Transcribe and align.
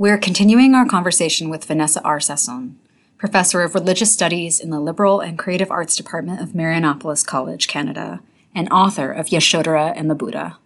We're 0.00 0.16
continuing 0.16 0.74
our 0.74 0.86
conversation 0.86 1.50
with 1.50 1.66
Vanessa 1.66 2.00
R. 2.02 2.20
Sasson, 2.20 2.76
professor 3.18 3.60
of 3.60 3.74
religious 3.74 4.10
studies 4.10 4.58
in 4.58 4.70
the 4.70 4.80
Liberal 4.80 5.20
and 5.20 5.38
Creative 5.38 5.70
Arts 5.70 5.94
Department 5.94 6.40
of 6.40 6.54
Marianopolis 6.54 7.22
College, 7.22 7.68
Canada, 7.68 8.20
and 8.54 8.66
author 8.72 9.12
of 9.12 9.26
Yashodhara 9.26 9.92
and 9.94 10.08
the 10.08 10.14
Buddha. 10.14 10.56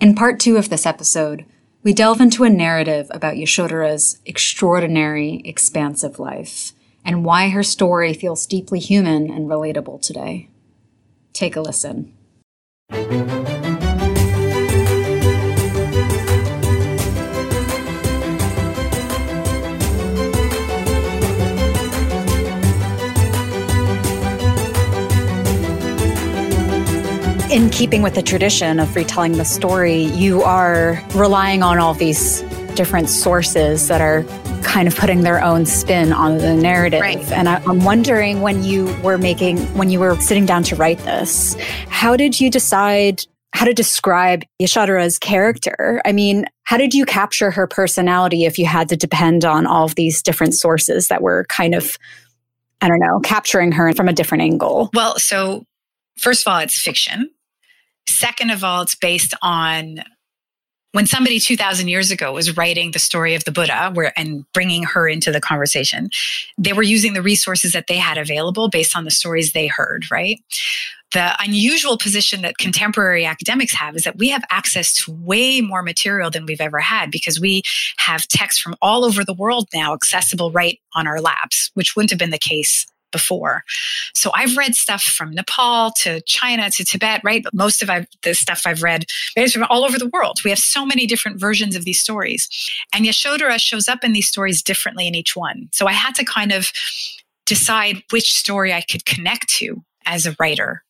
In 0.00 0.16
part 0.16 0.40
two 0.40 0.56
of 0.56 0.70
this 0.70 0.86
episode, 0.86 1.44
we 1.84 1.92
delve 1.94 2.20
into 2.20 2.42
a 2.42 2.50
narrative 2.50 3.06
about 3.12 3.36
Yashodhara's 3.36 4.18
extraordinary, 4.26 5.40
expansive 5.44 6.18
life 6.18 6.72
and 7.04 7.24
why 7.24 7.50
her 7.50 7.62
story 7.62 8.12
feels 8.12 8.44
deeply 8.44 8.80
human 8.80 9.30
and 9.30 9.48
relatable 9.48 10.02
today. 10.02 10.48
Take 11.32 11.54
a 11.54 11.60
listen. 11.60 12.12
In 27.56 27.70
keeping 27.70 28.02
with 28.02 28.14
the 28.14 28.20
tradition 28.20 28.78
of 28.78 28.94
retelling 28.94 29.32
the 29.32 29.44
story, 29.44 30.02
you 30.02 30.42
are 30.42 31.02
relying 31.14 31.62
on 31.62 31.78
all 31.78 31.94
these 31.94 32.42
different 32.74 33.08
sources 33.08 33.88
that 33.88 34.02
are 34.02 34.24
kind 34.62 34.86
of 34.86 34.94
putting 34.94 35.22
their 35.22 35.42
own 35.42 35.64
spin 35.64 36.12
on 36.12 36.36
the 36.36 36.54
narrative. 36.54 37.00
Right. 37.00 37.32
And 37.32 37.48
I, 37.48 37.62
am 37.62 37.82
wondering 37.82 38.42
when 38.42 38.62
you 38.62 38.94
were 39.02 39.16
making, 39.16 39.56
when 39.74 39.88
you 39.88 40.00
were 40.00 40.20
sitting 40.20 40.44
down 40.44 40.64
to 40.64 40.76
write 40.76 40.98
this, 40.98 41.56
how 41.88 42.14
did 42.14 42.38
you 42.38 42.50
decide 42.50 43.24
how 43.54 43.64
to 43.64 43.72
describe 43.72 44.42
Yashodhara's 44.60 45.18
character? 45.18 46.02
I 46.04 46.12
mean, 46.12 46.44
how 46.64 46.76
did 46.76 46.92
you 46.92 47.06
capture 47.06 47.50
her 47.50 47.66
personality 47.66 48.44
if 48.44 48.58
you 48.58 48.66
had 48.66 48.90
to 48.90 48.98
depend 48.98 49.46
on 49.46 49.66
all 49.66 49.86
of 49.86 49.94
these 49.94 50.20
different 50.20 50.52
sources 50.52 51.08
that 51.08 51.22
were 51.22 51.46
kind 51.48 51.74
of, 51.74 51.96
I 52.82 52.88
don't 52.88 53.00
know, 53.00 53.18
capturing 53.20 53.72
her 53.72 53.90
from 53.94 54.08
a 54.08 54.12
different 54.12 54.42
angle? 54.42 54.90
Well, 54.92 55.18
so 55.18 55.64
first 56.18 56.46
of 56.46 56.52
all, 56.52 56.58
it's 56.58 56.78
fiction. 56.78 57.30
Second 58.08 58.50
of 58.50 58.64
all, 58.64 58.82
it's 58.82 58.94
based 58.94 59.34
on 59.42 60.02
when 60.96 61.06
somebody 61.06 61.38
2000 61.38 61.88
years 61.88 62.10
ago 62.10 62.32
was 62.32 62.56
writing 62.56 62.92
the 62.92 62.98
story 62.98 63.34
of 63.34 63.44
the 63.44 63.52
Buddha 63.52 63.90
where, 63.92 64.18
and 64.18 64.50
bringing 64.54 64.82
her 64.82 65.06
into 65.06 65.30
the 65.30 65.42
conversation, 65.42 66.08
they 66.56 66.72
were 66.72 66.82
using 66.82 67.12
the 67.12 67.20
resources 67.20 67.72
that 67.72 67.86
they 67.86 67.98
had 67.98 68.16
available 68.16 68.70
based 68.70 68.96
on 68.96 69.04
the 69.04 69.10
stories 69.10 69.52
they 69.52 69.66
heard, 69.66 70.10
right? 70.10 70.40
The 71.12 71.34
unusual 71.38 71.98
position 71.98 72.40
that 72.42 72.56
contemporary 72.56 73.26
academics 73.26 73.74
have 73.74 73.94
is 73.94 74.04
that 74.04 74.16
we 74.16 74.30
have 74.30 74.42
access 74.50 74.94
to 75.04 75.12
way 75.12 75.60
more 75.60 75.82
material 75.82 76.30
than 76.30 76.46
we've 76.46 76.62
ever 76.62 76.80
had 76.80 77.10
because 77.10 77.38
we 77.38 77.62
have 77.98 78.26
texts 78.28 78.60
from 78.60 78.74
all 78.80 79.04
over 79.04 79.22
the 79.22 79.34
world 79.34 79.68
now 79.74 79.92
accessible 79.92 80.50
right 80.50 80.80
on 80.94 81.06
our 81.06 81.20
laps, 81.20 81.70
which 81.74 81.94
wouldn't 81.94 82.10
have 82.10 82.18
been 82.18 82.30
the 82.30 82.38
case 82.38 82.86
before. 83.12 83.62
So 84.14 84.30
I've 84.34 84.56
read 84.56 84.74
stuff 84.74 85.02
from 85.02 85.30
Nepal 85.30 85.92
to 85.98 86.20
China 86.22 86.70
to 86.70 86.84
Tibet, 86.84 87.20
right? 87.24 87.42
But 87.42 87.54
most 87.54 87.82
of 87.82 87.90
I've, 87.90 88.06
the 88.22 88.34
stuff 88.34 88.62
I've 88.66 88.82
read 88.82 89.04
is 89.36 89.52
from 89.52 89.64
all 89.64 89.84
over 89.84 89.98
the 89.98 90.10
world. 90.12 90.38
We 90.44 90.50
have 90.50 90.58
so 90.58 90.84
many 90.84 91.06
different 91.06 91.40
versions 91.40 91.76
of 91.76 91.84
these 91.84 92.00
stories. 92.00 92.48
And 92.94 93.04
Yashodhara 93.04 93.60
shows 93.60 93.88
up 93.88 94.04
in 94.04 94.12
these 94.12 94.28
stories 94.28 94.62
differently 94.62 95.06
in 95.06 95.14
each 95.14 95.36
one. 95.36 95.68
So 95.72 95.86
I 95.86 95.92
had 95.92 96.14
to 96.16 96.24
kind 96.24 96.52
of 96.52 96.72
decide 97.46 98.02
which 98.10 98.34
story 98.34 98.72
I 98.72 98.82
could 98.82 99.04
connect 99.04 99.48
to 99.56 99.82
as 100.04 100.26
a 100.26 100.36
writer. 100.38 100.82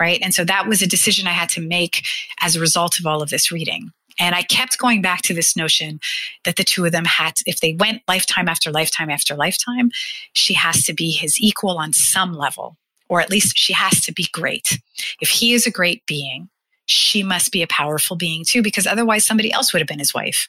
Right. 0.00 0.20
And 0.22 0.32
so 0.32 0.44
that 0.44 0.66
was 0.66 0.80
a 0.80 0.86
decision 0.86 1.26
I 1.26 1.32
had 1.32 1.50
to 1.50 1.60
make 1.60 2.06
as 2.40 2.56
a 2.56 2.60
result 2.60 2.98
of 2.98 3.06
all 3.06 3.22
of 3.22 3.28
this 3.28 3.52
reading. 3.52 3.90
And 4.20 4.34
I 4.34 4.42
kept 4.42 4.78
going 4.78 5.02
back 5.02 5.22
to 5.22 5.34
this 5.34 5.56
notion 5.56 5.98
that 6.44 6.56
the 6.56 6.64
two 6.64 6.84
of 6.84 6.92
them 6.92 7.06
had, 7.06 7.34
if 7.46 7.60
they 7.60 7.74
went 7.74 8.02
lifetime 8.06 8.48
after 8.48 8.70
lifetime 8.70 9.10
after 9.10 9.34
lifetime, 9.34 9.90
she 10.34 10.54
has 10.54 10.84
to 10.84 10.92
be 10.92 11.10
his 11.10 11.40
equal 11.40 11.78
on 11.78 11.92
some 11.92 12.34
level, 12.34 12.76
or 13.08 13.20
at 13.20 13.30
least 13.30 13.56
she 13.56 13.72
has 13.72 14.00
to 14.02 14.12
be 14.12 14.26
great. 14.32 14.78
If 15.20 15.30
he 15.30 15.54
is 15.54 15.66
a 15.66 15.70
great 15.70 16.04
being, 16.06 16.50
she 16.84 17.22
must 17.22 17.50
be 17.50 17.62
a 17.62 17.66
powerful 17.66 18.16
being 18.16 18.44
too, 18.44 18.62
because 18.62 18.86
otherwise 18.86 19.24
somebody 19.24 19.50
else 19.50 19.72
would 19.72 19.80
have 19.80 19.88
been 19.88 19.98
his 19.98 20.14
wife. 20.14 20.48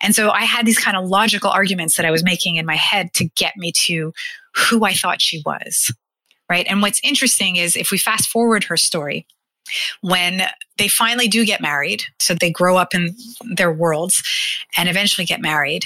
And 0.00 0.14
so 0.14 0.30
I 0.30 0.44
had 0.44 0.64
these 0.64 0.78
kind 0.78 0.96
of 0.96 1.04
logical 1.04 1.50
arguments 1.50 1.96
that 1.96 2.06
I 2.06 2.10
was 2.10 2.24
making 2.24 2.56
in 2.56 2.66
my 2.66 2.76
head 2.76 3.12
to 3.14 3.28
get 3.36 3.56
me 3.56 3.72
to 3.86 4.12
who 4.54 4.84
I 4.84 4.94
thought 4.94 5.20
she 5.20 5.42
was. 5.44 5.92
Right. 6.48 6.66
And 6.68 6.82
what's 6.82 7.00
interesting 7.02 7.56
is 7.56 7.74
if 7.74 7.90
we 7.90 7.98
fast 7.98 8.28
forward 8.28 8.64
her 8.64 8.76
story, 8.76 9.26
when 10.00 10.42
they 10.76 10.88
finally 10.88 11.28
do 11.28 11.44
get 11.44 11.60
married, 11.60 12.02
so 12.18 12.34
they 12.34 12.50
grow 12.50 12.76
up 12.76 12.94
in 12.94 13.14
their 13.56 13.72
worlds 13.72 14.22
and 14.76 14.88
eventually 14.88 15.24
get 15.24 15.40
married. 15.40 15.84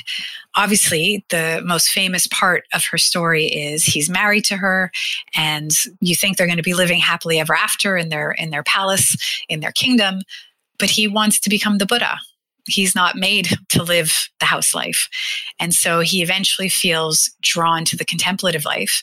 Obviously, 0.57 1.25
the 1.31 1.63
most 1.65 1.91
famous 1.91 2.27
part 2.27 2.65
of 2.75 2.85
her 2.87 2.99
story 2.99 3.47
is 3.47 3.85
he's 3.85 4.11
married 4.11 4.45
to 4.47 4.57
her, 4.57 4.91
and 5.35 5.71
you 6.01 6.15
think 6.15 6.37
they're 6.37 6.47
going 6.47 6.57
to 6.57 6.63
be 6.63 6.75
living 6.75 7.01
happily 7.01 7.39
ever 7.39 7.55
after 7.55 7.97
in 7.97 8.09
their 8.09 8.33
in 8.33 8.51
their 8.51 8.65
palace, 8.65 9.17
in 9.49 9.61
their 9.61 9.73
kingdom, 9.73 10.21
but 10.79 10.91
he 10.91 11.07
wants 11.07 11.39
to 11.41 11.51
become 11.51 11.79
the 11.79 11.87
Buddha. 11.87 12.19
He's 12.67 12.95
not 12.95 13.17
made 13.17 13.49
to 13.71 13.83
live 13.83 14.29
the 14.41 14.47
house 14.47 14.75
life. 14.75 15.09
And 15.59 15.73
so 15.73 16.01
he 16.01 16.23
eventually 16.23 16.69
feels 16.69 17.31
drawn 17.41 17.85
to 17.87 17.97
the 17.97 18.05
contemplative 18.05 18.65
life. 18.65 19.03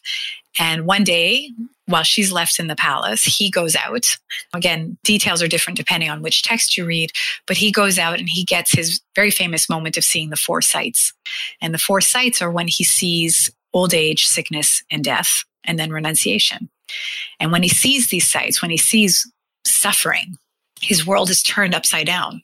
And 0.60 0.86
one 0.86 1.04
day, 1.04 1.50
while 1.88 2.04
she's 2.04 2.32
left 2.32 2.60
in 2.60 2.68
the 2.68 2.76
palace, 2.76 3.24
he 3.24 3.50
goes 3.50 3.76
out. 3.76 4.06
Again, 4.54 4.98
details 5.04 5.42
are 5.42 5.48
different 5.48 5.78
depending 5.78 6.10
on 6.10 6.22
which 6.22 6.44
text 6.44 6.78
you 6.78 6.86
read, 6.86 7.12
but 7.48 7.58
he 7.58 7.72
goes 7.72 8.00
out 8.00 8.20
and 8.20 8.28
he 8.30 8.44
gets 8.44 8.72
his 8.72 9.02
very 9.16 9.32
famous 9.32 9.70
moment 9.70 9.98
of 9.98 10.04
seeing 10.04 10.30
the 10.30 10.36
four 10.36 10.62
sights. 10.62 11.14
And 11.62 11.74
the 11.74 11.80
four 11.80 12.02
sights 12.02 12.42
are 12.42 12.52
when 12.52 12.68
he 12.68 12.84
sees 12.84 13.52
old 13.74 13.94
age, 13.94 14.26
sickness, 14.26 14.84
and 14.90 15.04
death, 15.04 15.44
and 15.64 15.78
then 15.78 15.92
renunciation. 15.92 16.70
And 17.40 17.52
when 17.52 17.64
he 17.64 17.70
sees 17.70 18.08
these 18.08 18.30
sights, 18.30 18.62
when 18.62 18.72
he 18.72 18.78
sees 18.78 19.30
suffering, 19.66 20.38
his 20.82 21.06
world 21.06 21.30
is 21.30 21.44
turned 21.44 21.76
upside 21.76 22.08
down. 22.08 22.42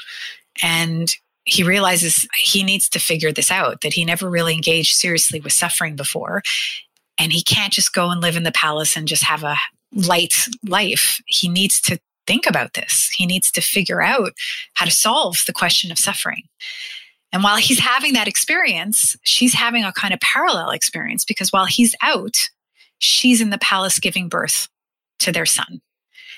And 0.62 1.10
he 1.46 1.64
realizes 1.64 2.28
he 2.44 2.64
needs 2.64 2.88
to 2.90 3.00
figure 3.00 3.32
this 3.32 3.50
out 3.50 3.82
that 3.82 3.94
he 3.94 4.06
never 4.06 4.30
really 4.30 4.54
engaged 4.54 4.96
seriously 4.96 5.40
with 5.40 5.54
suffering 5.54 5.96
before 5.96 6.44
and 7.22 7.32
he 7.32 7.44
can't 7.44 7.72
just 7.72 7.94
go 7.94 8.10
and 8.10 8.20
live 8.20 8.36
in 8.36 8.42
the 8.42 8.52
palace 8.52 8.98
and 8.98 9.08
just 9.08 9.24
have 9.24 9.44
a 9.44 9.56
light 9.94 10.34
life. 10.68 11.22
He 11.28 11.48
needs 11.48 11.80
to 11.82 12.00
think 12.26 12.48
about 12.48 12.74
this. 12.74 13.10
He 13.14 13.28
needs 13.28 13.52
to 13.52 13.62
figure 13.62 14.02
out 14.02 14.32
how 14.74 14.86
to 14.86 14.92
solve 14.92 15.38
the 15.46 15.54
question 15.54 15.92
of 15.92 16.00
suffering. 16.00 16.44
And 17.32 17.44
while 17.44 17.58
he's 17.58 17.78
having 17.78 18.14
that 18.14 18.28
experience, 18.28 19.16
she's 19.24 19.54
having 19.54 19.84
a 19.84 19.94
kind 19.94 20.16
of 20.16 20.20
parallel 20.20 20.72
experience 20.72 21.24
because 21.24 21.52
while 21.52 21.66
he's 21.66 21.96
out, 22.02 22.50
she's 22.98 23.40
in 23.40 23.52
the 23.52 23.60
palace 23.60 24.00
giving 24.00 24.28
birth 24.28 24.68
to 25.20 25.32
their 25.32 25.46
son. 25.46 25.82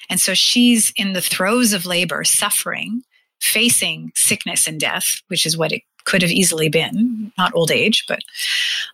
And 0.09 0.19
so 0.19 0.33
she's 0.33 0.91
in 0.97 1.13
the 1.13 1.21
throes 1.21 1.71
of 1.71 1.85
labor, 1.85 2.25
suffering, 2.25 3.03
facing 3.39 4.11
sickness 4.15 4.67
and 4.67 4.81
death, 4.81 5.21
which 5.29 5.45
is 5.45 5.57
what 5.57 5.71
it 5.71 5.83
could 6.05 6.21
have 6.21 6.31
easily 6.31 6.69
been, 6.69 7.31
not 7.37 7.53
old 7.55 7.71
age, 7.71 8.05
but 8.07 8.19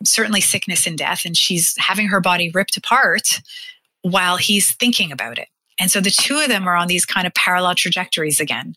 certainly 0.03 0.41
sickness 0.41 0.85
and 0.85 0.97
death. 0.97 1.25
And 1.25 1.35
she's 1.35 1.75
having 1.77 2.07
her 2.07 2.21
body 2.21 2.51
ripped 2.53 2.77
apart 2.77 3.41
while 4.01 4.37
he's 4.37 4.73
thinking 4.75 5.11
about 5.11 5.39
it. 5.39 5.47
And 5.79 5.89
so 5.89 6.01
the 6.01 6.11
two 6.11 6.39
of 6.39 6.49
them 6.49 6.67
are 6.67 6.75
on 6.75 6.87
these 6.87 7.05
kind 7.05 7.25
of 7.25 7.33
parallel 7.33 7.75
trajectories 7.75 8.39
again. 8.39 8.75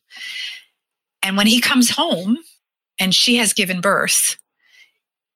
And 1.22 1.37
when 1.37 1.47
he 1.47 1.60
comes 1.60 1.91
home 1.91 2.38
and 2.98 3.15
she 3.15 3.37
has 3.37 3.53
given 3.53 3.81
birth, 3.81 4.37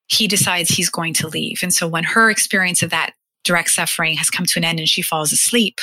he 0.09 0.29
decides 0.29 0.71
he's 0.71 0.89
going 0.89 1.15
to 1.15 1.29
leave. 1.29 1.61
And 1.63 1.75
so 1.75 1.89
when 1.89 2.05
her 2.05 2.31
experience 2.31 2.83
of 2.83 2.91
that 2.91 3.15
direct 3.45 3.71
suffering 3.71 4.17
has 4.17 4.31
come 4.31 4.47
to 4.47 4.59
an 4.59 4.65
end 4.65 4.79
and 4.79 4.89
she 4.89 5.03
falls 5.03 5.33
asleep, 5.33 5.81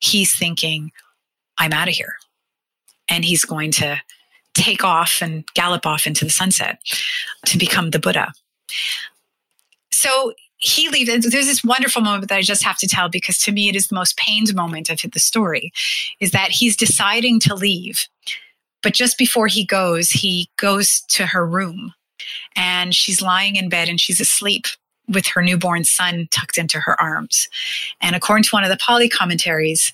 he's 0.00 0.36
thinking, 0.36 0.90
I'm 1.58 1.72
out 1.72 1.88
of 1.88 1.94
here. 1.94 2.14
And 3.08 3.24
he's 3.24 3.44
going 3.44 3.70
to 3.72 4.00
take 4.54 4.84
off 4.84 5.20
and 5.20 5.44
gallop 5.54 5.86
off 5.86 6.06
into 6.06 6.24
the 6.24 6.30
sunset 6.30 6.78
to 7.46 7.58
become 7.58 7.90
the 7.90 7.98
Buddha. 7.98 8.32
So 9.90 10.32
he 10.56 10.88
leaves. 10.88 11.30
There's 11.30 11.46
this 11.46 11.62
wonderful 11.62 12.02
moment 12.02 12.28
that 12.28 12.38
I 12.38 12.42
just 12.42 12.62
have 12.62 12.78
to 12.78 12.88
tell 12.88 13.08
because 13.08 13.38
to 13.38 13.52
me 13.52 13.68
it 13.68 13.76
is 13.76 13.88
the 13.88 13.94
most 13.94 14.16
pained 14.16 14.54
moment 14.54 14.88
of 14.90 15.00
the 15.10 15.20
story 15.20 15.72
is 16.20 16.30
that 16.30 16.50
he's 16.50 16.76
deciding 16.76 17.40
to 17.40 17.54
leave. 17.54 18.08
But 18.82 18.94
just 18.94 19.18
before 19.18 19.46
he 19.46 19.64
goes, 19.64 20.10
he 20.10 20.48
goes 20.56 21.02
to 21.08 21.26
her 21.26 21.46
room 21.46 21.92
and 22.56 22.94
she's 22.94 23.20
lying 23.20 23.56
in 23.56 23.68
bed 23.68 23.88
and 23.88 24.00
she's 24.00 24.20
asleep 24.20 24.66
with 25.08 25.26
her 25.26 25.42
newborn 25.42 25.84
son 25.84 26.28
tucked 26.30 26.56
into 26.56 26.80
her 26.80 27.00
arms. 27.00 27.48
And 28.00 28.16
according 28.16 28.44
to 28.44 28.50
one 28.50 28.64
of 28.64 28.70
the 28.70 28.78
Pali 28.78 29.08
commentaries, 29.08 29.92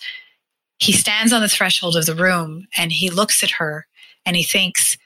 he 0.78 0.92
stands 0.92 1.32
on 1.32 1.40
the 1.40 1.48
threshold 1.48 1.96
of 1.96 2.06
the 2.06 2.14
room 2.14 2.68
and 2.76 2.92
he 2.92 3.10
looks 3.10 3.42
at 3.42 3.50
her 3.50 3.86
and 4.30 4.36
he 4.36 4.44
thinks, 4.44 4.96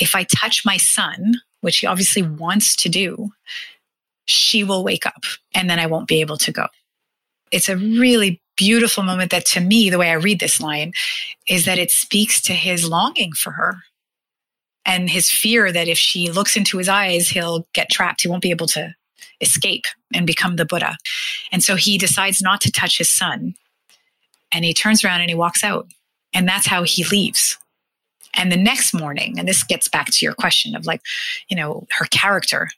if 0.00 0.16
I 0.16 0.24
touch 0.24 0.64
my 0.64 0.76
son, 0.76 1.34
which 1.60 1.78
he 1.78 1.86
obviously 1.86 2.22
wants 2.22 2.74
to 2.74 2.88
do, 2.88 3.30
she 4.24 4.64
will 4.64 4.82
wake 4.82 5.06
up 5.06 5.22
and 5.54 5.70
then 5.70 5.78
I 5.78 5.86
won't 5.86 6.08
be 6.08 6.20
able 6.20 6.36
to 6.38 6.50
go. 6.50 6.66
It's 7.52 7.68
a 7.68 7.76
really 7.76 8.40
beautiful 8.56 9.04
moment 9.04 9.30
that 9.30 9.46
to 9.46 9.60
me, 9.60 9.88
the 9.88 9.98
way 9.98 10.10
I 10.10 10.14
read 10.14 10.40
this 10.40 10.60
line 10.60 10.90
is 11.48 11.64
that 11.64 11.78
it 11.78 11.92
speaks 11.92 12.40
to 12.42 12.52
his 12.54 12.88
longing 12.88 13.34
for 13.34 13.52
her. 13.52 13.76
and 14.84 15.10
his 15.10 15.30
fear 15.30 15.70
that 15.72 15.88
if 15.88 15.98
she 15.98 16.30
looks 16.30 16.56
into 16.56 16.78
his 16.78 16.88
eyes, 16.88 17.28
he'll 17.28 17.66
get 17.74 17.90
trapped. 17.90 18.22
He 18.22 18.28
won't 18.28 18.42
be 18.42 18.50
able 18.50 18.66
to 18.68 18.94
escape 19.40 19.84
and 20.14 20.26
become 20.26 20.56
the 20.56 20.64
Buddha. 20.64 20.96
And 21.52 21.62
so 21.62 21.76
he 21.76 21.98
decides 21.98 22.42
not 22.42 22.60
to 22.62 22.72
touch 22.72 22.98
his 22.98 23.12
son. 23.12 23.54
And 24.52 24.64
he 24.64 24.74
turns 24.74 25.04
around 25.04 25.20
and 25.20 25.30
he 25.30 25.36
walks 25.36 25.62
out. 25.62 25.86
And 26.34 26.48
that's 26.48 26.66
how 26.66 26.82
he 26.82 27.04
leaves. 27.04 27.58
And 28.34 28.50
the 28.50 28.56
next 28.56 28.94
morning, 28.94 29.38
and 29.38 29.48
this 29.48 29.62
gets 29.62 29.88
back 29.88 30.06
to 30.06 30.24
your 30.24 30.34
question 30.34 30.74
of 30.74 30.86
like, 30.86 31.02
you 31.48 31.56
know, 31.56 31.86
her 31.90 32.06
character. 32.06 32.68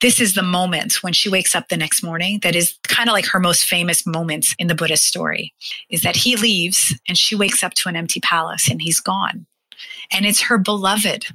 This 0.00 0.20
is 0.20 0.34
the 0.34 0.42
moment 0.42 1.02
when 1.02 1.12
she 1.12 1.28
wakes 1.28 1.56
up 1.56 1.68
the 1.68 1.76
next 1.76 2.04
morning 2.04 2.38
that 2.42 2.54
is 2.54 2.78
kind 2.86 3.08
of 3.08 3.12
like 3.12 3.26
her 3.26 3.40
most 3.40 3.64
famous 3.64 4.06
moment 4.06 4.54
in 4.58 4.68
the 4.68 4.74
Buddhist 4.74 5.04
story 5.04 5.52
is 5.90 6.02
that 6.02 6.14
he 6.14 6.36
leaves 6.36 6.94
and 7.08 7.18
she 7.18 7.34
wakes 7.34 7.64
up 7.64 7.74
to 7.74 7.88
an 7.88 7.96
empty 7.96 8.20
palace 8.20 8.70
and 8.70 8.80
he's 8.80 9.00
gone. 9.00 9.46
And 10.12 10.24
it's 10.24 10.42
her 10.42 10.58
beloved, 10.58 11.26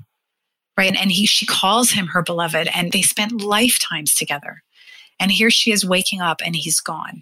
right? 0.78 0.96
And 0.96 1.12
he, 1.12 1.25
she 1.25 1.46
calls 1.46 1.92
him 1.92 2.08
her 2.08 2.22
beloved 2.22 2.70
and 2.74 2.92
they 2.92 3.02
spent 3.02 3.42
lifetimes 3.42 4.14
together. 4.14 4.64
And 5.20 5.31
here 5.31 5.50
she 5.50 5.72
is 5.72 5.86
waking 5.86 6.22
up 6.22 6.42
and 6.44 6.56
he's 6.56 6.80
gone. 6.80 7.22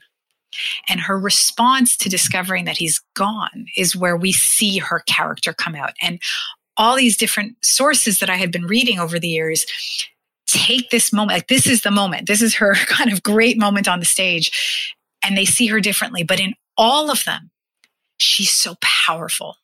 And 0.89 0.99
her 1.01 1.17
response 1.17 1.95
to 1.97 2.09
discovering 2.09 2.65
that 2.65 2.77
he's 2.77 3.01
gone 3.15 3.67
is 3.77 3.95
where 3.95 4.17
we 4.17 4.31
see 4.31 4.77
her 4.79 4.99
character 5.07 5.53
come 5.53 5.75
out. 5.75 5.93
And 6.01 6.19
all 6.77 6.95
these 6.95 7.17
different 7.17 7.55
sources 7.61 8.19
that 8.19 8.29
I 8.29 8.35
had 8.35 8.51
been 8.51 8.65
reading 8.65 8.99
over 8.99 9.19
the 9.19 9.27
years 9.27 9.65
take 10.47 10.89
this 10.89 11.13
moment, 11.13 11.37
like 11.37 11.47
this 11.47 11.67
is 11.67 11.81
the 11.81 11.91
moment, 11.91 12.27
this 12.27 12.41
is 12.41 12.55
her 12.55 12.75
kind 12.85 13.11
of 13.11 13.23
great 13.23 13.57
moment 13.57 13.87
on 13.87 13.99
the 13.99 14.05
stage, 14.05 15.13
and 15.23 15.37
they 15.37 15.45
see 15.45 15.67
her 15.67 15.79
differently. 15.79 16.23
But 16.23 16.39
in 16.39 16.53
all 16.77 17.09
of 17.09 17.23
them, 17.25 17.51
she's 18.17 18.51
so 18.51 18.75
powerful, 18.81 19.57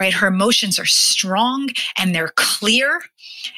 right? 0.00 0.12
Her 0.12 0.28
emotions 0.28 0.78
are 0.78 0.86
strong 0.86 1.68
and 1.96 2.14
they're 2.14 2.32
clear, 2.36 3.02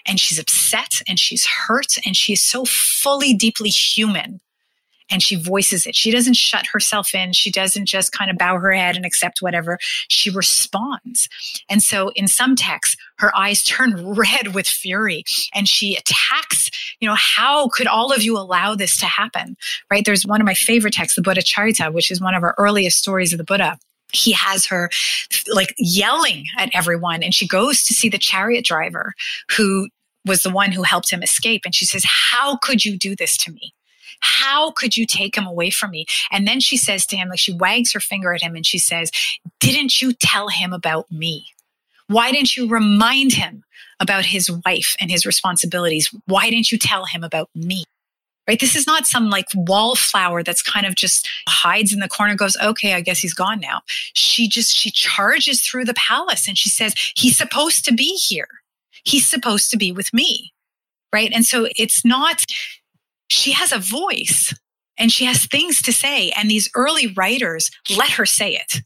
and 0.07 0.21
she's 0.21 0.39
upset 0.39 1.01
and 1.09 1.19
she's 1.19 1.47
hurt, 1.47 1.97
and 2.05 2.17
she's 2.17 2.43
so 2.43 2.65
fully, 2.65 3.35
deeply 3.35 3.71
human 3.71 4.41
and 5.13 5.23
she 5.23 5.37
voices 5.37 5.87
it. 5.87 5.95
She 5.95 6.11
doesn't 6.11 6.37
shut 6.37 6.67
herself 6.67 7.15
in. 7.15 7.35
She 7.35 7.51
doesn't 7.51 7.87
just 7.87 8.13
kind 8.13 8.31
of 8.31 8.39
bow 8.39 8.59
her 8.59 8.73
head 8.73 8.97
and 8.97 9.05
accept 9.05 9.43
whatever. 9.43 9.79
She 10.09 10.31
responds. 10.31 11.29
And 11.69 11.83
so 11.83 12.11
in 12.17 12.27
some 12.27 12.57
texts, 12.57 12.97
her 13.19 13.37
eyes 13.37 13.63
turn 13.73 14.15
red 14.15 14.55
with 14.55 14.67
fury 14.67 15.25
and 15.55 15.69
she 15.69 15.95
attacks, 15.95 16.71
you 16.99 17.07
know, 17.07 17.17
how 17.17 17.69
could 17.69 17.87
all 17.87 18.13
of 18.13 18.23
you 18.23 18.39
allow 18.39 18.75
this 18.75 18.97
to 18.99 19.07
happen? 19.07 19.57
Right? 19.91 20.05
There's 20.05 20.27
one 20.27 20.41
of 20.41 20.47
my 20.47 20.55
favorite 20.55 20.95
texts, 20.95 21.17
the 21.17 21.23
Buddha 21.23 21.43
Charita, 21.43 21.93
which 21.93 22.11
is 22.11 22.21
one 22.21 22.35
of 22.35 22.43
our 22.43 22.55
earliest 22.59 22.99
stories 22.99 23.33
of 23.33 23.39
the 23.39 23.45
Buddha 23.45 23.79
he 24.15 24.33
has 24.33 24.67
her 24.67 24.91
like 25.55 25.75
yelling 25.79 26.45
at 26.59 26.69
everyone 26.75 27.23
and 27.23 27.35
she 27.35 27.49
goes 27.49 27.83
to 27.83 27.95
see 27.95 28.11
the 28.11 28.19
chariot 28.19 28.63
driver 28.63 29.15
who 29.57 29.89
was 30.27 30.43
the 30.43 30.51
one 30.51 30.71
who 30.71 30.83
helped 30.83 31.11
him 31.11 31.23
escape 31.23 31.63
and 31.65 31.75
she 31.75 31.87
says 31.87 32.05
how 32.05 32.57
could 32.59 32.85
you 32.85 32.99
do 32.99 33.17
this 33.17 33.39
to 33.39 33.51
me 33.51 33.73
how 34.23 34.71
could 34.71 34.97
you 34.97 35.07
take 35.07 35.37
him 35.37 35.47
away 35.47 35.71
from 35.71 35.91
me? 35.91 36.07
And 36.31 36.47
then 36.47 36.61
she 36.61 36.77
says 36.77 37.05
to 37.07 37.17
him, 37.17 37.29
like 37.29 37.39
she 37.39 37.53
wags 37.53 37.93
her 37.93 38.01
finger 38.01 38.33
at 38.33 38.43
him 38.43 38.57
and 38.57 38.65
she 38.65 38.79
says, 38.79 39.11
Didn't 39.61 40.01
you 40.01 40.13
tell 40.13 40.49
him 40.49 40.73
about 40.73 41.11
me? 41.11 41.47
Why 42.07 42.33
didn't 42.33 42.57
you 42.57 42.69
remind 42.69 43.33
him 43.33 43.65
about 44.01 44.25
his 44.25 44.51
wife 44.65 44.97
and 45.01 45.11
his 45.11 45.27
responsibilities? 45.27 46.15
Why 46.27 46.51
didn't 46.51 46.73
you 46.73 46.79
tell 46.79 47.05
him 47.05 47.25
about 47.25 47.51
me? 47.55 47.85
Right? 48.49 48.59
This 48.59 48.75
is 48.75 48.87
not 48.87 49.07
some 49.07 49.31
like 49.31 49.47
wallflower 49.55 50.43
that's 50.43 50.63
kind 50.63 50.85
of 50.85 50.97
just 50.97 51.29
hides 51.49 51.93
in 51.93 52.01
the 52.01 52.09
corner, 52.09 52.35
goes, 52.35 52.57
okay, 52.63 52.95
I 52.95 53.01
guess 53.01 53.21
he's 53.21 53.35
gone 53.35 53.61
now. 53.61 53.83
She 54.15 54.49
just, 54.49 54.75
she 54.75 54.91
charges 54.91 55.63
through 55.63 55.85
the 55.85 55.95
palace 55.95 56.49
and 56.49 56.59
she 56.59 56.69
says, 56.69 56.95
he's 57.15 57.37
supposed 57.37 57.85
to 57.85 57.95
be 57.95 58.17
here. 58.17 58.49
He's 59.05 59.29
supposed 59.29 59.71
to 59.71 59.77
be 59.77 59.93
with 59.93 60.13
me. 60.13 60.53
Right. 61.13 61.31
And 61.33 61.45
so 61.45 61.69
it's 61.77 62.05
not 62.05 62.45
she 63.33 63.53
has 63.53 63.73
a 63.73 63.79
voice 63.79 64.55
and 64.99 65.11
she 65.11 65.25
has 65.25 65.47
things 65.47 65.83
to 65.83 65.93
say. 65.93 66.31
And 66.37 66.51
these 66.51 66.71
early 66.75 67.09
writers 67.09 67.71
let 67.97 68.11
her 68.11 68.27
say 68.27 68.55
it. 68.55 68.83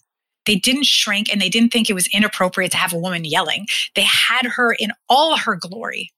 They 0.47 0.57
didn't 0.57 0.87
shrink 0.87 1.31
and 1.31 1.41
they 1.41 1.49
didn't 1.49 1.73
think 1.73 1.91
it 1.91 1.95
was 1.95 2.09
inappropriate 2.13 2.71
to 2.71 2.77
have 2.79 2.93
a 2.93 2.99
woman 2.99 3.25
yelling. 3.25 3.67
They 3.97 4.05
had 4.05 4.47
her 4.47 4.73
in 4.73 4.93
all 5.09 5.37
her 5.37 5.57
glory. 5.57 6.13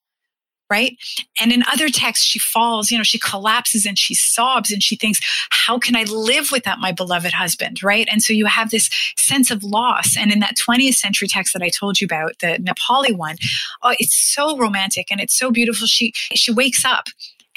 Right. 0.71 0.99
And 1.41 1.51
in 1.51 1.65
other 1.73 1.89
texts, 1.89 2.27
she 2.27 2.39
falls, 2.39 2.91
you 2.91 2.99
know, 2.99 3.03
she 3.03 3.19
collapses 3.19 3.87
and 3.87 3.99
she 3.99 4.13
sobs 4.13 4.71
and 4.71 4.83
she 4.83 4.97
thinks, 4.97 5.19
how 5.49 5.79
can 5.79 5.97
I 5.97 6.03
live 6.03 6.51
without 6.53 6.79
my 6.79 6.93
beloved 6.93 7.33
husband? 7.33 7.83
Right. 7.83 8.07
And 8.11 8.23
so 8.23 8.35
you 8.35 8.45
have 8.45 8.69
this 8.69 8.91
sense 9.17 9.51
of 9.51 9.65
loss. 9.65 10.15
And 10.15 10.31
in 10.31 10.41
that 10.41 10.59
20th 10.59 10.97
century 10.97 11.27
text 11.27 11.55
that 11.55 11.63
I 11.63 11.71
told 11.71 12.03
you 12.03 12.05
about, 12.05 12.39
the 12.41 12.59
Nepali 12.59 13.17
one, 13.17 13.37
oh, 13.83 13.95
it's 13.99 14.15
so 14.15 14.59
romantic 14.59 15.07
and 15.11 15.23
it's 15.23 15.39
so 15.39 15.51
beautiful. 15.51 15.87
She, 15.87 16.13
she 16.35 16.53
wakes 16.53 16.85
up 16.85 17.07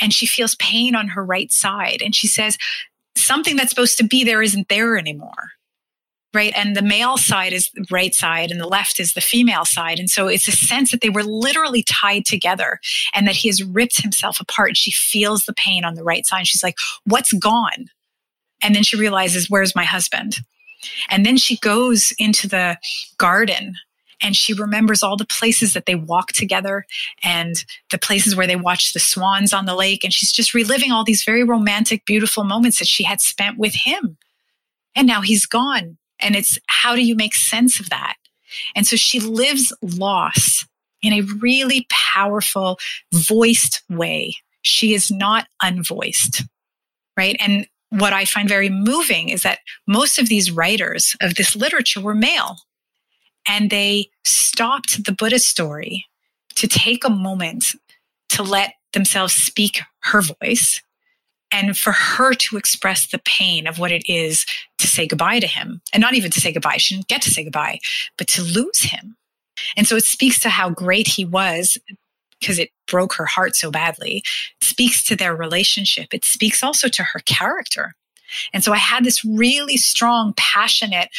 and 0.02 0.14
she 0.14 0.26
feels 0.26 0.56
pain 0.56 0.96
on 0.96 1.10
her 1.10 1.24
right 1.24 1.52
side. 1.52 2.02
And 2.04 2.14
she 2.14 2.28
says, 2.28 2.58
something 3.16 3.56
that's 3.56 3.70
supposed 3.70 3.98
to 3.98 4.04
be 4.04 4.24
there 4.24 4.42
isn't 4.42 4.68
there 4.68 4.98
anymore. 4.98 5.52
Right. 6.34 6.54
And 6.56 6.78
the 6.78 6.82
male 6.82 7.18
side 7.18 7.52
is 7.52 7.70
the 7.74 7.86
right 7.92 8.16
side 8.16 8.52
and 8.52 8.60
the 8.60 8.68
left 8.68 9.02
is 9.02 9.14
the 9.14 9.22
female 9.22 9.66
side. 9.66 10.00
And 10.00 10.10
so 10.10 10.28
it's 10.28 10.48
a 10.48 10.54
sense 10.54 10.92
that 10.92 11.02
they 11.02 11.10
were 11.10 11.24
literally 11.24 11.84
tied 11.84 12.26
together 12.26 12.80
and 13.14 13.28
that 13.28 13.36
he 13.36 13.50
has 13.50 13.62
ripped 13.62 14.02
himself 14.02 14.40
apart. 14.40 14.78
She 14.78 14.92
feels 14.92 15.44
the 15.44 15.54
pain 15.54 15.84
on 15.84 15.96
the 15.96 16.06
right 16.06 16.26
side. 16.26 16.48
She's 16.48 16.64
like, 16.64 16.76
what's 17.04 17.34
gone? 17.34 17.88
And 18.64 18.74
then 18.74 18.84
she 18.84 18.96
realizes, 18.96 19.50
where's 19.50 19.76
my 19.76 19.84
husband? 19.84 20.38
And 21.10 21.26
then 21.26 21.36
she 21.36 21.58
goes 21.58 22.14
into 22.18 22.48
the 22.48 22.78
garden 23.18 23.76
and 24.22 24.36
she 24.36 24.54
remembers 24.54 25.04
all 25.04 25.18
the 25.18 25.26
places 25.26 25.74
that 25.74 25.86
they 25.86 25.96
walked 25.96 26.36
together 26.36 26.86
and 27.24 27.66
the 27.90 27.98
places 27.98 28.36
where 28.36 28.48
they 28.48 28.56
watched 28.56 28.94
the 28.94 29.00
swans 29.00 29.54
on 29.54 29.66
the 29.66 29.76
lake. 29.76 30.04
And 30.04 30.14
she's 30.14 30.32
just 30.32 30.54
reliving 30.54 30.92
all 30.92 31.04
these 31.04 31.24
very 31.24 31.44
romantic, 31.44 32.06
beautiful 32.06 32.44
moments 32.44 32.80
that 32.80 32.88
she 32.88 33.04
had 33.04 33.22
spent 33.22 33.58
with 33.58 33.74
him. 33.74 34.18
And 34.96 35.08
now 35.08 35.22
he's 35.22 35.46
gone. 35.46 35.98
And 36.20 36.36
it's 36.36 36.60
how 36.68 36.96
do 36.96 37.04
you 37.04 37.16
make 37.16 37.36
sense 37.36 37.80
of 37.80 37.90
that? 37.90 38.16
And 38.76 38.86
so 38.86 38.96
she 38.96 39.20
lives 39.20 39.74
loss 39.82 40.66
in 41.02 41.14
a 41.14 41.22
really 41.22 41.88
powerful, 41.90 42.78
voiced 43.14 43.82
way. 43.90 44.36
She 44.62 44.94
is 44.94 45.10
not 45.10 45.48
unvoiced, 45.64 46.44
right? 47.18 47.36
And 47.40 47.68
what 47.90 48.14
I 48.14 48.26
find 48.26 48.48
very 48.48 48.70
moving 48.70 49.30
is 49.30 49.44
that 49.44 49.60
most 49.88 50.20
of 50.20 50.30
these 50.30 50.52
writers 50.52 51.16
of 51.22 51.36
this 51.36 51.56
literature 51.56 52.02
were 52.02 52.14
male 52.14 52.58
and 53.48 53.70
they 53.70 54.10
stopped 54.24 55.06
the 55.06 55.12
Buddha 55.12 55.40
story 55.40 56.06
to 56.56 56.68
take 56.68 57.04
a 57.04 57.10
moment 57.10 57.76
to 58.30 58.44
let 58.44 58.74
themselves 58.94 59.34
speak 59.34 59.82
her 60.04 60.22
voice 60.22 60.82
and 61.52 61.78
for 61.78 61.92
her 61.92 62.34
to 62.34 62.58
express 62.58 63.08
the 63.08 63.22
pain 63.26 63.68
of 63.68 63.78
what 63.78 63.92
it 63.92 64.04
is 64.08 64.46
to 64.78 64.88
say 64.88 65.06
goodbye 65.06 65.40
to 65.40 65.48
him. 65.48 65.82
And 65.94 66.02
not 66.02 66.14
even 66.14 66.32
to 66.32 66.40
say 66.40 66.52
goodbye 66.52 66.78
she 66.78 66.96
didn't 66.96 67.08
get 67.08 67.22
to 67.24 67.32
say 67.32 67.44
goodbye 67.44 67.80
but 68.18 68.28
to 68.30 68.42
lose 68.42 68.82
him. 68.82 69.18
And 69.76 69.86
so 69.88 69.96
it 69.96 70.06
speaks 70.06 70.40
to 70.42 70.50
how 70.50 70.70
great 70.70 71.08
he 71.08 71.26
was 71.26 71.78
because 72.40 72.58
it 72.58 72.70
broke 72.88 73.14
her 73.14 73.26
heart 73.26 73.56
so 73.56 73.70
badly. 73.70 74.24
It 74.60 74.66
speaks 74.66 75.04
to 75.06 75.16
their 75.16 75.36
relationship. 75.36 76.14
It 76.14 76.26
speaks 76.26 76.64
also 76.64 76.88
to 76.88 77.04
her 77.04 77.20
character. 77.26 77.94
And 78.54 78.64
so 78.64 78.72
i 78.72 78.78
had 78.78 79.04
this 79.04 79.26
really 79.26 79.78
strong 79.78 80.34
passionate 80.38 81.10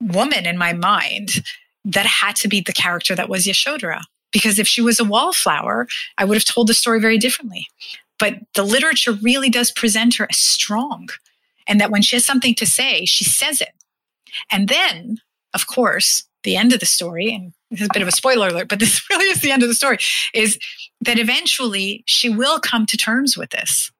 woman 0.00 0.46
in 0.46 0.56
my 0.58 0.72
mind 0.72 1.42
that 1.84 2.06
had 2.06 2.36
to 2.36 2.48
be 2.48 2.60
the 2.60 2.72
character 2.72 3.14
that 3.14 3.28
was 3.28 3.46
Yashodhara. 3.46 4.02
Because 4.32 4.58
if 4.58 4.68
she 4.68 4.80
was 4.80 5.00
a 5.00 5.04
wallflower, 5.04 5.88
I 6.18 6.24
would 6.24 6.36
have 6.36 6.44
told 6.44 6.68
the 6.68 6.74
story 6.74 7.00
very 7.00 7.18
differently. 7.18 7.66
But 8.18 8.34
the 8.54 8.62
literature 8.62 9.12
really 9.12 9.50
does 9.50 9.72
present 9.72 10.14
her 10.16 10.26
as 10.30 10.38
strong, 10.38 11.08
and 11.66 11.80
that 11.80 11.90
when 11.90 12.02
she 12.02 12.16
has 12.16 12.24
something 12.24 12.54
to 12.56 12.66
say, 12.66 13.06
she 13.06 13.24
says 13.24 13.60
it. 13.60 13.72
And 14.50 14.68
then, 14.68 15.18
of 15.54 15.66
course, 15.66 16.24
the 16.44 16.56
end 16.56 16.72
of 16.72 16.80
the 16.80 16.86
story, 16.86 17.32
and 17.34 17.52
this 17.70 17.80
is 17.80 17.86
a 17.86 17.92
bit 17.92 18.02
of 18.02 18.08
a 18.08 18.12
spoiler 18.12 18.48
alert, 18.48 18.68
but 18.68 18.78
this 18.80 19.08
really 19.10 19.26
is 19.26 19.40
the 19.40 19.50
end 19.50 19.62
of 19.62 19.68
the 19.68 19.74
story, 19.74 19.98
is 20.34 20.58
that 21.00 21.18
eventually 21.18 22.04
she 22.06 22.28
will 22.28 22.60
come 22.60 22.86
to 22.86 22.96
terms 22.96 23.36
with 23.36 23.50
this. 23.50 23.90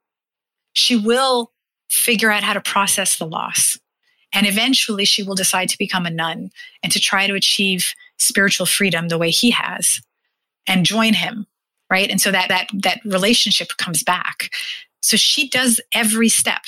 She 0.75 0.97
will 0.97 1.53
figure 1.89 2.31
out 2.31 2.45
how 2.45 2.53
to 2.53 2.61
process 2.61 3.19
the 3.19 3.27
loss. 3.27 3.79
And 4.33 4.47
eventually 4.47 5.05
she 5.05 5.23
will 5.23 5.35
decide 5.35 5.69
to 5.71 5.79
become 5.79 6.07
a 6.07 6.11
nun 6.11 6.51
and 6.83 6.93
to 6.93 7.01
try 7.01 7.27
to 7.27 7.35
achieve 7.35 7.95
spiritual 8.19 8.67
freedom 8.67 9.09
the 9.09 9.19
way 9.19 9.31
he 9.31 9.51
has 9.51 10.01
and 10.67 10.87
join 10.87 11.15
him. 11.15 11.47
Right. 11.91 12.11
And 12.11 12.21
so 12.21 12.31
that, 12.31 12.49
that, 12.49 12.69
that 12.83 13.01
relationship 13.05 13.71
comes 13.77 14.05
back. 14.05 14.51
So 15.03 15.17
she 15.17 15.49
does 15.49 15.81
every 15.93 16.29
step 16.29 16.63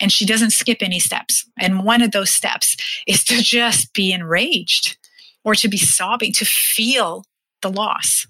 and 0.00 0.12
she 0.12 0.26
doesn't 0.26 0.50
skip 0.50 0.78
any 0.80 0.98
steps. 0.98 1.46
And 1.58 1.84
one 1.84 2.02
of 2.02 2.10
those 2.10 2.30
steps 2.30 2.76
is 3.06 3.24
to 3.24 3.40
just 3.40 3.94
be 3.94 4.12
enraged 4.12 4.98
or 5.44 5.54
to 5.54 5.68
be 5.68 5.78
sobbing, 5.78 6.32
to 6.34 6.44
feel 6.44 7.24
the 7.62 7.70
loss. 7.70 8.26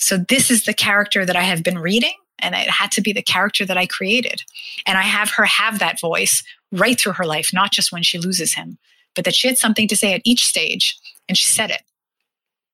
So 0.00 0.16
this 0.16 0.50
is 0.50 0.64
the 0.64 0.74
character 0.74 1.24
that 1.24 1.36
I 1.36 1.42
have 1.42 1.62
been 1.62 1.78
reading 1.78 2.14
and 2.40 2.54
it 2.54 2.70
had 2.70 2.92
to 2.92 3.00
be 3.00 3.12
the 3.12 3.22
character 3.22 3.66
that 3.66 3.76
I 3.76 3.86
created. 3.86 4.42
And 4.86 4.96
I 4.96 5.02
have 5.02 5.30
her 5.30 5.44
have 5.44 5.78
that 5.78 6.00
voice 6.00 6.42
right 6.72 6.98
through 6.98 7.14
her 7.14 7.24
life, 7.24 7.50
not 7.52 7.72
just 7.72 7.92
when 7.92 8.02
she 8.02 8.18
loses 8.18 8.54
him, 8.54 8.78
but 9.14 9.24
that 9.24 9.34
she 9.34 9.48
had 9.48 9.58
something 9.58 9.88
to 9.88 9.96
say 9.96 10.12
at 10.14 10.22
each 10.24 10.46
stage 10.46 10.98
and 11.28 11.36
she 11.36 11.48
said 11.48 11.70
it. 11.70 11.82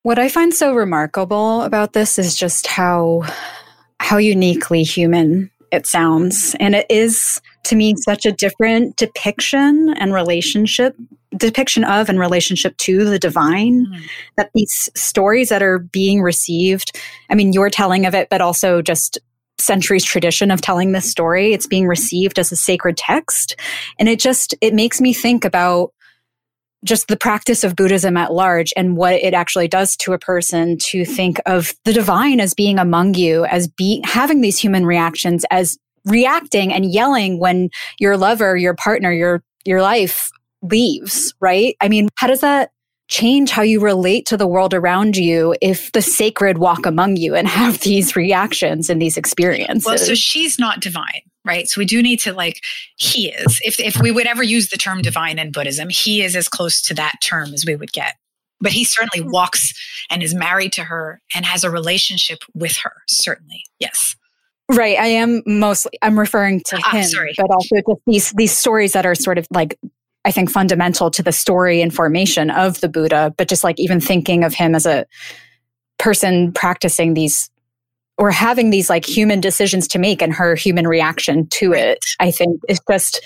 What 0.03 0.19
I 0.19 0.29
find 0.29 0.53
so 0.53 0.75
remarkable 0.75 1.63
about 1.63 1.93
this 1.93 2.19
is 2.19 2.35
just 2.35 2.67
how 2.67 3.23
how 3.99 4.17
uniquely 4.17 4.83
human 4.83 5.49
it 5.71 5.87
sounds. 5.87 6.55
And 6.59 6.75
it 6.75 6.85
is 6.89 7.41
to 7.63 7.75
me 7.75 7.95
such 7.97 8.25
a 8.25 8.31
different 8.31 8.95
depiction 8.97 9.93
and 9.97 10.13
relationship 10.13 10.95
depiction 11.35 11.83
of 11.83 12.07
and 12.07 12.19
relationship 12.19 12.77
to 12.77 13.03
the 13.03 13.19
divine 13.19 13.85
mm. 13.85 14.01
that 14.37 14.51
these 14.53 14.89
stories 14.95 15.49
that 15.49 15.61
are 15.61 15.79
being 15.79 16.21
received 16.21 16.97
i 17.29 17.35
mean 17.35 17.51
you're 17.51 17.69
telling 17.69 18.05
of 18.05 18.15
it 18.15 18.29
but 18.29 18.39
also 18.39 18.81
just 18.81 19.17
centuries 19.57 20.03
tradition 20.03 20.51
of 20.51 20.61
telling 20.61 20.91
this 20.91 21.09
story 21.09 21.53
it's 21.53 21.67
being 21.67 21.87
received 21.87 22.37
as 22.37 22.51
a 22.51 22.55
sacred 22.55 22.97
text 22.97 23.55
and 23.99 24.09
it 24.09 24.19
just 24.19 24.53
it 24.61 24.73
makes 24.73 24.99
me 24.99 25.13
think 25.13 25.45
about 25.45 25.91
just 26.83 27.07
the 27.07 27.17
practice 27.17 27.63
of 27.63 27.75
buddhism 27.75 28.15
at 28.17 28.33
large 28.33 28.73
and 28.75 28.95
what 28.95 29.13
it 29.15 29.33
actually 29.33 29.67
does 29.67 29.95
to 29.95 30.13
a 30.13 30.19
person 30.19 30.77
to 30.77 31.03
think 31.03 31.39
of 31.45 31.73
the 31.85 31.93
divine 31.93 32.39
as 32.39 32.53
being 32.53 32.77
among 32.77 33.13
you 33.15 33.45
as 33.45 33.67
being 33.67 34.03
having 34.03 34.41
these 34.41 34.59
human 34.59 34.85
reactions 34.85 35.45
as 35.49 35.77
reacting 36.05 36.71
and 36.71 36.91
yelling 36.91 37.39
when 37.39 37.69
your 37.99 38.17
lover, 38.17 38.55
your 38.55 38.75
partner, 38.75 39.11
your 39.11 39.43
your 39.65 39.81
life 39.81 40.29
leaves, 40.61 41.33
right? 41.41 41.75
I 41.81 41.89
mean, 41.89 42.09
how 42.15 42.27
does 42.27 42.41
that 42.41 42.71
change 43.07 43.51
how 43.51 43.61
you 43.61 43.79
relate 43.79 44.25
to 44.27 44.37
the 44.37 44.47
world 44.47 44.73
around 44.73 45.15
you 45.15 45.55
if 45.61 45.91
the 45.91 46.01
sacred 46.01 46.57
walk 46.57 46.85
among 46.85 47.17
you 47.17 47.35
and 47.35 47.47
have 47.47 47.79
these 47.81 48.15
reactions 48.15 48.89
and 48.89 49.01
these 49.01 49.17
experiences? 49.17 49.85
Well, 49.85 49.97
so 49.97 50.15
she's 50.15 50.57
not 50.57 50.81
divine, 50.81 51.21
right? 51.43 51.67
So 51.67 51.79
we 51.79 51.85
do 51.85 52.01
need 52.01 52.19
to 52.21 52.33
like 52.33 52.61
he 52.97 53.29
is. 53.29 53.59
If 53.63 53.79
if 53.79 54.01
we 54.01 54.11
would 54.11 54.27
ever 54.27 54.43
use 54.43 54.69
the 54.69 54.77
term 54.77 55.01
divine 55.01 55.39
in 55.39 55.51
Buddhism, 55.51 55.89
he 55.89 56.21
is 56.21 56.35
as 56.35 56.47
close 56.47 56.81
to 56.83 56.93
that 56.95 57.15
term 57.23 57.53
as 57.53 57.65
we 57.65 57.75
would 57.75 57.91
get. 57.91 58.15
But 58.61 58.71
he 58.71 58.85
certainly 58.85 59.29
walks 59.29 59.73
and 60.09 60.23
is 60.23 60.33
married 60.33 60.73
to 60.73 60.85
her 60.85 61.21
and 61.35 61.45
has 61.45 61.63
a 61.63 61.69
relationship 61.69 62.39
with 62.53 62.77
her, 62.77 62.93
certainly. 63.07 63.63
Yes. 63.79 64.15
Right. 64.71 64.97
I 64.97 65.07
am 65.07 65.43
mostly 65.45 65.91
I'm 66.01 66.17
referring 66.17 66.61
to 66.67 66.81
ah, 66.83 66.91
him, 66.91 67.03
sorry. 67.03 67.33
but 67.37 67.51
also 67.51 67.75
just 67.75 68.01
these 68.07 68.31
these 68.31 68.57
stories 68.57 68.93
that 68.93 69.05
are 69.05 69.13
sort 69.13 69.37
of 69.37 69.45
like 69.51 69.77
I 70.25 70.31
think 70.31 70.49
fundamental 70.49 71.11
to 71.11 71.23
the 71.23 71.31
story 71.31 71.81
and 71.81 71.93
formation 71.93 72.49
of 72.49 72.81
the 72.81 72.89
Buddha, 72.89 73.33
but 73.37 73.47
just 73.47 73.63
like 73.63 73.79
even 73.79 73.99
thinking 73.99 74.43
of 74.43 74.53
him 74.53 74.75
as 74.75 74.85
a 74.85 75.05
person 75.97 76.51
practicing 76.51 77.13
these 77.13 77.49
or 78.17 78.31
having 78.31 78.69
these 78.69 78.89
like 78.89 79.05
human 79.05 79.39
decisions 79.39 79.87
to 79.89 79.99
make 79.99 80.21
and 80.21 80.33
her 80.33 80.55
human 80.55 80.87
reaction 80.87 81.47
to 81.47 81.73
it, 81.73 81.99
I 82.19 82.31
think 82.31 82.59
is 82.67 82.79
just 82.89 83.21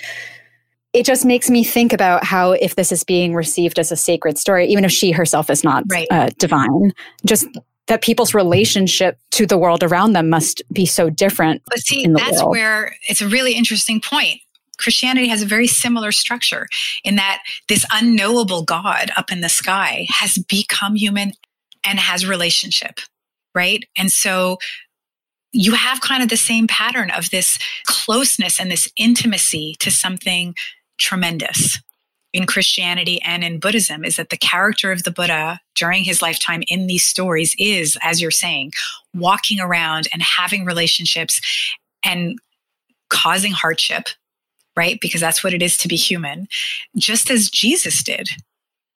it 0.92 1.06
just 1.06 1.24
makes 1.24 1.48
me 1.48 1.62
think 1.62 1.92
about 1.92 2.24
how 2.24 2.52
if 2.52 2.74
this 2.74 2.90
is 2.90 3.04
being 3.04 3.34
received 3.34 3.78
as 3.78 3.92
a 3.92 3.96
sacred 3.96 4.36
story, 4.36 4.66
even 4.66 4.84
if 4.84 4.90
she 4.90 5.12
herself 5.12 5.48
is 5.48 5.62
not 5.62 5.84
right. 5.90 6.08
uh, 6.10 6.30
divine, 6.38 6.92
just 7.24 7.46
that 7.86 8.02
people's 8.02 8.34
relationship 8.34 9.18
to 9.32 9.46
the 9.46 9.56
world 9.56 9.82
around 9.82 10.12
them 10.12 10.28
must 10.28 10.62
be 10.72 10.86
so 10.86 11.08
different. 11.08 11.62
But 11.66 11.78
see, 11.78 12.06
that's 12.06 12.42
world. 12.42 12.50
where 12.50 12.96
it's 13.08 13.20
a 13.20 13.28
really 13.28 13.54
interesting 13.54 14.00
point. 14.00 14.40
Christianity 14.80 15.28
has 15.28 15.42
a 15.42 15.46
very 15.46 15.66
similar 15.66 16.12
structure 16.12 16.66
in 17.04 17.16
that 17.16 17.42
this 17.68 17.84
unknowable 17.92 18.62
God 18.62 19.10
up 19.16 19.30
in 19.30 19.40
the 19.40 19.48
sky 19.48 20.06
has 20.10 20.38
become 20.48 20.96
human 20.96 21.32
and 21.84 21.98
has 21.98 22.26
relationship, 22.26 23.00
right? 23.54 23.84
And 23.96 24.10
so 24.10 24.58
you 25.52 25.72
have 25.72 26.00
kind 26.00 26.22
of 26.22 26.28
the 26.28 26.36
same 26.36 26.66
pattern 26.66 27.10
of 27.10 27.30
this 27.30 27.58
closeness 27.86 28.60
and 28.60 28.70
this 28.70 28.88
intimacy 28.96 29.76
to 29.80 29.90
something 29.90 30.54
tremendous 30.98 31.78
in 32.32 32.46
Christianity 32.46 33.20
and 33.22 33.42
in 33.42 33.58
Buddhism 33.58 34.04
is 34.04 34.16
that 34.16 34.30
the 34.30 34.36
character 34.36 34.92
of 34.92 35.02
the 35.02 35.10
Buddha 35.10 35.60
during 35.74 36.04
his 36.04 36.22
lifetime 36.22 36.62
in 36.68 36.86
these 36.86 37.06
stories 37.06 37.54
is, 37.58 37.98
as 38.02 38.20
you're 38.20 38.30
saying, 38.30 38.72
walking 39.14 39.60
around 39.60 40.06
and 40.12 40.22
having 40.22 40.64
relationships 40.64 41.40
and 42.04 42.38
causing 43.08 43.52
hardship, 43.52 44.08
right? 44.76 44.98
Because 45.00 45.20
that's 45.20 45.42
what 45.42 45.54
it 45.54 45.62
is 45.62 45.76
to 45.78 45.88
be 45.88 45.96
human, 45.96 46.48
just 46.96 47.30
as 47.30 47.50
Jesus 47.50 48.02
did, 48.02 48.28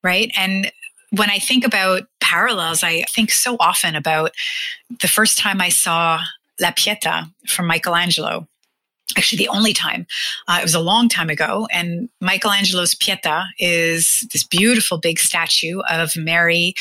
right? 0.02 0.30
And 0.36 0.70
when 1.10 1.30
I 1.30 1.38
think 1.38 1.64
about 1.64 2.04
parallels, 2.20 2.82
I 2.82 3.02
think 3.14 3.30
so 3.30 3.56
often 3.60 3.94
about 3.94 4.32
the 5.00 5.08
first 5.08 5.38
time 5.38 5.60
I 5.60 5.68
saw 5.68 6.20
La 6.60 6.72
Pieta 6.76 7.28
from 7.46 7.66
Michelangelo 7.66 8.48
actually 9.16 9.38
the 9.38 9.48
only 9.48 9.72
time. 9.72 10.06
Uh, 10.48 10.58
it 10.60 10.64
was 10.64 10.74
a 10.74 10.80
long 10.80 11.08
time 11.08 11.30
ago. 11.30 11.68
And 11.70 12.08
Michelangelo's 12.20 12.94
Pieta 12.94 13.44
is 13.58 14.26
this 14.32 14.44
beautiful 14.44 14.98
big 14.98 15.18
statue 15.18 15.80
of 15.90 16.16
Mary 16.16 16.74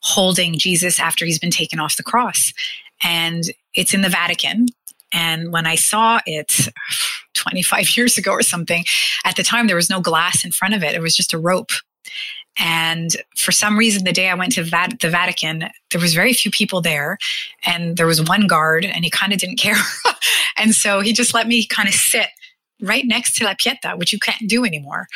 holding 0.00 0.58
Jesus 0.58 0.98
after 1.00 1.24
he's 1.24 1.38
been 1.38 1.50
taken 1.50 1.80
off 1.80 1.96
the 1.96 2.02
cross. 2.02 2.52
And 3.02 3.44
it's 3.74 3.94
in 3.94 4.02
the 4.02 4.08
Vatican. 4.08 4.66
And 5.12 5.52
when 5.52 5.66
I 5.66 5.76
saw 5.76 6.20
it 6.26 6.68
25 7.48 7.90
years 7.96 8.18
ago 8.18 8.32
or 8.32 8.42
something, 8.42 8.84
at 9.24 9.36
the 9.36 9.42
time 9.42 9.66
there 9.66 9.76
was 9.76 9.90
no 9.90 10.00
glass 10.00 10.44
in 10.44 10.52
front 10.52 10.74
of 10.74 10.82
it, 10.82 10.94
it 10.94 11.02
was 11.02 11.16
just 11.16 11.32
a 11.32 11.38
rope. 11.38 11.70
And 12.58 13.10
for 13.36 13.52
some 13.52 13.76
reason, 13.76 14.04
the 14.04 14.12
day 14.12 14.30
I 14.30 14.34
went 14.34 14.52
to 14.52 14.62
the 14.64 15.10
Vatican, 15.10 15.64
there 15.90 16.00
was 16.00 16.14
very 16.14 16.32
few 16.32 16.50
people 16.50 16.80
there, 16.80 17.18
and 17.66 17.98
there 17.98 18.06
was 18.06 18.22
one 18.22 18.46
guard, 18.46 18.84
and 18.84 19.04
he 19.04 19.10
kind 19.10 19.32
of 19.32 19.38
didn't 19.38 19.56
care, 19.58 19.76
and 20.56 20.74
so 20.74 21.00
he 21.00 21.12
just 21.12 21.34
let 21.34 21.46
me 21.46 21.66
kind 21.66 21.88
of 21.88 21.94
sit 21.94 22.28
right 22.80 23.04
next 23.06 23.36
to 23.36 23.44
La 23.44 23.54
Pieta, 23.58 23.94
which 23.96 24.12
you 24.12 24.18
can't 24.18 24.48
do 24.48 24.64
anymore. 24.64 25.06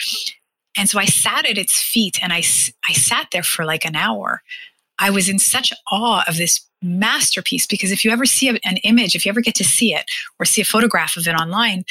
And 0.76 0.88
so 0.88 0.98
I 0.98 1.04
sat 1.06 1.48
at 1.48 1.58
its 1.58 1.82
feet, 1.82 2.18
and 2.22 2.32
I 2.32 2.42
I 2.88 2.92
sat 2.92 3.28
there 3.32 3.42
for 3.42 3.64
like 3.64 3.84
an 3.86 3.96
hour. 3.96 4.42
I 4.98 5.08
was 5.08 5.28
in 5.28 5.38
such 5.38 5.72
awe 5.90 6.22
of 6.28 6.36
this 6.36 6.60
masterpiece 6.82 7.66
because 7.66 7.90
if 7.90 8.04
you 8.04 8.10
ever 8.10 8.26
see 8.26 8.48
an 8.48 8.76
image, 8.78 9.14
if 9.14 9.24
you 9.24 9.30
ever 9.30 9.40
get 9.40 9.54
to 9.56 9.64
see 9.64 9.94
it 9.94 10.04
or 10.38 10.44
see 10.44 10.60
a 10.60 10.64
photograph 10.64 11.16
of 11.16 11.26
it 11.26 11.34
online, 11.34 11.84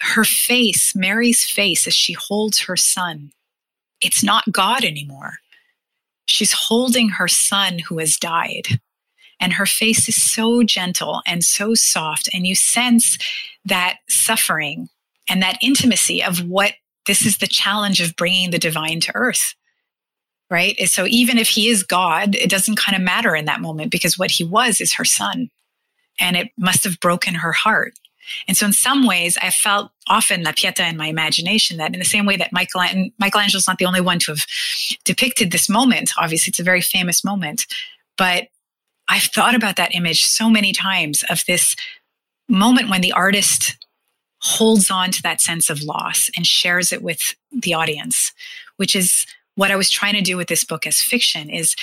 her 0.00 0.24
face, 0.24 0.94
Mary's 0.94 1.44
face, 1.44 1.86
as 1.86 1.94
she 1.94 2.12
holds 2.12 2.62
her 2.62 2.76
son 2.76 3.32
it's 4.00 4.22
not 4.22 4.50
God 4.52 4.84
anymore. 4.84 5.34
She's 6.26 6.52
holding 6.52 7.10
her 7.10 7.28
son 7.28 7.78
who 7.78 7.98
has 7.98 8.16
died. 8.16 8.80
And 9.40 9.52
her 9.52 9.66
face 9.66 10.08
is 10.08 10.20
so 10.20 10.62
gentle 10.62 11.22
and 11.26 11.44
so 11.44 11.74
soft. 11.74 12.28
And 12.34 12.46
you 12.46 12.54
sense 12.54 13.18
that 13.64 13.98
suffering 14.08 14.88
and 15.28 15.42
that 15.42 15.58
intimacy 15.62 16.22
of 16.22 16.48
what 16.48 16.72
this 17.06 17.24
is 17.24 17.38
the 17.38 17.46
challenge 17.46 18.00
of 18.00 18.16
bringing 18.16 18.50
the 18.50 18.58
divine 18.58 19.00
to 19.00 19.12
earth. 19.14 19.54
Right. 20.50 20.76
So 20.88 21.06
even 21.06 21.38
if 21.38 21.48
he 21.48 21.68
is 21.68 21.82
God, 21.82 22.34
it 22.34 22.50
doesn't 22.50 22.76
kind 22.76 22.96
of 22.96 23.02
matter 23.02 23.36
in 23.36 23.44
that 23.44 23.60
moment 23.60 23.90
because 23.90 24.18
what 24.18 24.30
he 24.30 24.44
was 24.44 24.80
is 24.80 24.94
her 24.94 25.04
son. 25.04 25.50
And 26.18 26.36
it 26.36 26.48
must 26.58 26.84
have 26.84 26.98
broken 27.00 27.34
her 27.34 27.52
heart. 27.52 27.92
And 28.46 28.56
so 28.56 28.66
in 28.66 28.72
some 28.72 29.06
ways, 29.06 29.36
I 29.40 29.50
felt 29.50 29.90
often 30.08 30.42
La 30.42 30.52
Pieta 30.52 30.86
in 30.86 30.96
my 30.96 31.06
imagination 31.06 31.76
that 31.78 31.92
in 31.92 31.98
the 31.98 32.04
same 32.04 32.26
way 32.26 32.36
that 32.36 32.52
Michael, 32.52 32.82
Michelangelo's 33.18 33.68
not 33.68 33.78
the 33.78 33.86
only 33.86 34.00
one 34.00 34.18
to 34.20 34.32
have 34.32 34.44
depicted 35.04 35.50
this 35.50 35.68
moment. 35.68 36.12
Obviously, 36.18 36.50
it's 36.50 36.60
a 36.60 36.64
very 36.64 36.80
famous 36.80 37.24
moment, 37.24 37.66
but 38.16 38.48
I've 39.08 39.22
thought 39.22 39.54
about 39.54 39.76
that 39.76 39.94
image 39.94 40.24
so 40.24 40.50
many 40.50 40.72
times 40.72 41.24
of 41.30 41.44
this 41.46 41.74
moment 42.48 42.90
when 42.90 43.00
the 43.00 43.12
artist 43.12 43.76
holds 44.40 44.90
on 44.90 45.10
to 45.10 45.22
that 45.22 45.40
sense 45.40 45.68
of 45.70 45.82
loss 45.82 46.30
and 46.36 46.46
shares 46.46 46.92
it 46.92 47.02
with 47.02 47.34
the 47.50 47.74
audience, 47.74 48.32
which 48.76 48.94
is 48.94 49.26
what 49.56 49.70
I 49.70 49.76
was 49.76 49.90
trying 49.90 50.14
to 50.14 50.20
do 50.20 50.36
with 50.36 50.46
this 50.48 50.64
book 50.64 50.86
as 50.86 51.00
fiction 51.00 51.50
is 51.50 51.74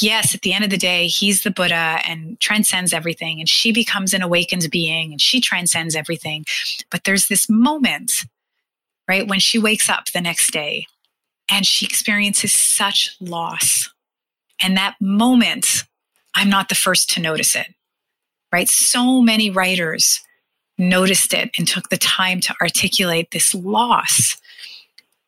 yes, 0.00 0.34
at 0.34 0.42
the 0.42 0.52
end 0.52 0.64
of 0.64 0.70
the 0.70 0.78
day, 0.78 1.06
he's 1.06 1.42
the 1.42 1.50
Buddha 1.50 2.00
and 2.06 2.38
transcends 2.40 2.92
everything, 2.92 3.40
and 3.40 3.48
she 3.48 3.72
becomes 3.72 4.14
an 4.14 4.22
awakened 4.22 4.68
being 4.70 5.12
and 5.12 5.20
she 5.20 5.40
transcends 5.40 5.94
everything. 5.94 6.44
But 6.90 7.04
there's 7.04 7.28
this 7.28 7.48
moment, 7.48 8.24
right, 9.08 9.26
when 9.26 9.40
she 9.40 9.58
wakes 9.58 9.90
up 9.90 10.06
the 10.06 10.20
next 10.20 10.52
day 10.52 10.86
and 11.50 11.66
she 11.66 11.84
experiences 11.84 12.54
such 12.54 13.16
loss. 13.20 13.90
And 14.60 14.76
that 14.76 14.94
moment, 15.00 15.84
I'm 16.34 16.48
not 16.48 16.68
the 16.68 16.74
first 16.74 17.10
to 17.10 17.20
notice 17.20 17.56
it, 17.56 17.66
right? 18.52 18.68
So 18.68 19.20
many 19.20 19.50
writers 19.50 20.20
noticed 20.78 21.34
it 21.34 21.50
and 21.58 21.68
took 21.68 21.88
the 21.88 21.98
time 21.98 22.40
to 22.40 22.54
articulate 22.60 23.30
this 23.30 23.54
loss, 23.54 24.36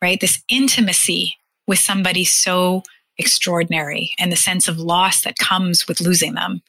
right? 0.01 0.19
This 0.19 0.41
intimacy 0.49 1.35
with 1.67 1.79
somebody 1.79 2.23
so 2.23 2.83
extraordinary 3.17 4.11
and 4.19 4.31
the 4.31 4.37
sense 4.37 4.67
of 4.67 4.77
loss 4.77 5.21
that 5.21 5.37
comes 5.37 5.87
with 5.87 6.01
losing 6.01 6.33
them. 6.33 6.61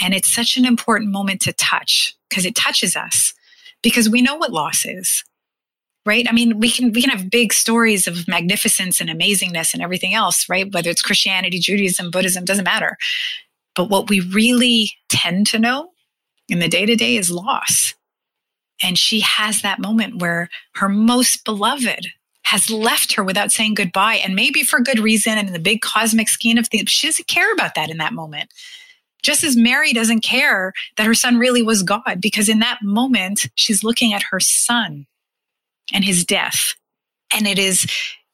And 0.00 0.14
it's 0.14 0.32
such 0.32 0.56
an 0.56 0.64
important 0.64 1.10
moment 1.10 1.40
to 1.42 1.52
touch 1.52 2.16
because 2.28 2.44
it 2.44 2.54
touches 2.54 2.96
us 2.96 3.34
because 3.82 4.08
we 4.08 4.22
know 4.22 4.36
what 4.36 4.52
loss 4.52 4.84
is. 4.84 5.24
Right? 6.06 6.26
I 6.28 6.32
mean, 6.32 6.58
we 6.58 6.70
can 6.70 6.92
we 6.92 7.02
can 7.02 7.10
have 7.10 7.30
big 7.30 7.52
stories 7.52 8.06
of 8.06 8.26
magnificence 8.26 9.00
and 9.00 9.10
amazingness 9.10 9.74
and 9.74 9.82
everything 9.82 10.14
else, 10.14 10.48
right? 10.48 10.72
Whether 10.72 10.88
it's 10.88 11.02
Christianity, 11.02 11.58
Judaism, 11.58 12.10
Buddhism, 12.10 12.46
doesn't 12.46 12.64
matter. 12.64 12.96
But 13.74 13.90
what 13.90 14.08
we 14.08 14.20
really 14.20 14.92
tend 15.10 15.46
to 15.48 15.58
know 15.58 15.90
in 16.48 16.60
the 16.60 16.68
day 16.68 16.86
to 16.86 16.96
day 16.96 17.16
is 17.16 17.30
loss. 17.30 17.94
And 18.82 18.96
she 18.96 19.20
has 19.20 19.60
that 19.62 19.80
moment 19.80 20.20
where 20.22 20.48
her 20.76 20.88
most 20.88 21.44
beloved 21.44 22.06
has 22.50 22.70
left 22.70 23.12
her 23.12 23.22
without 23.22 23.52
saying 23.52 23.74
goodbye 23.74 24.16
and 24.16 24.34
maybe 24.34 24.62
for 24.62 24.80
good 24.80 24.98
reason 24.98 25.36
and 25.38 25.48
in 25.48 25.52
the 25.52 25.58
big 25.58 25.80
cosmic 25.80 26.28
scheme 26.28 26.58
of 26.58 26.68
things 26.68 26.90
she 26.90 27.06
doesn't 27.06 27.28
care 27.28 27.52
about 27.52 27.74
that 27.74 27.90
in 27.90 27.98
that 27.98 28.12
moment 28.12 28.52
just 29.22 29.44
as 29.44 29.56
Mary 29.56 29.92
doesn't 29.92 30.20
care 30.20 30.72
that 30.96 31.06
her 31.06 31.14
son 31.14 31.38
really 31.38 31.62
was 31.62 31.82
God, 31.82 32.20
because 32.20 32.48
in 32.48 32.60
that 32.60 32.78
moment, 32.82 33.48
she's 33.54 33.82
looking 33.82 34.12
at 34.12 34.22
her 34.30 34.40
son 34.40 35.06
and 35.92 36.04
his 36.04 36.24
death. 36.24 36.74
And 37.34 37.46
it 37.46 37.58
is 37.58 37.86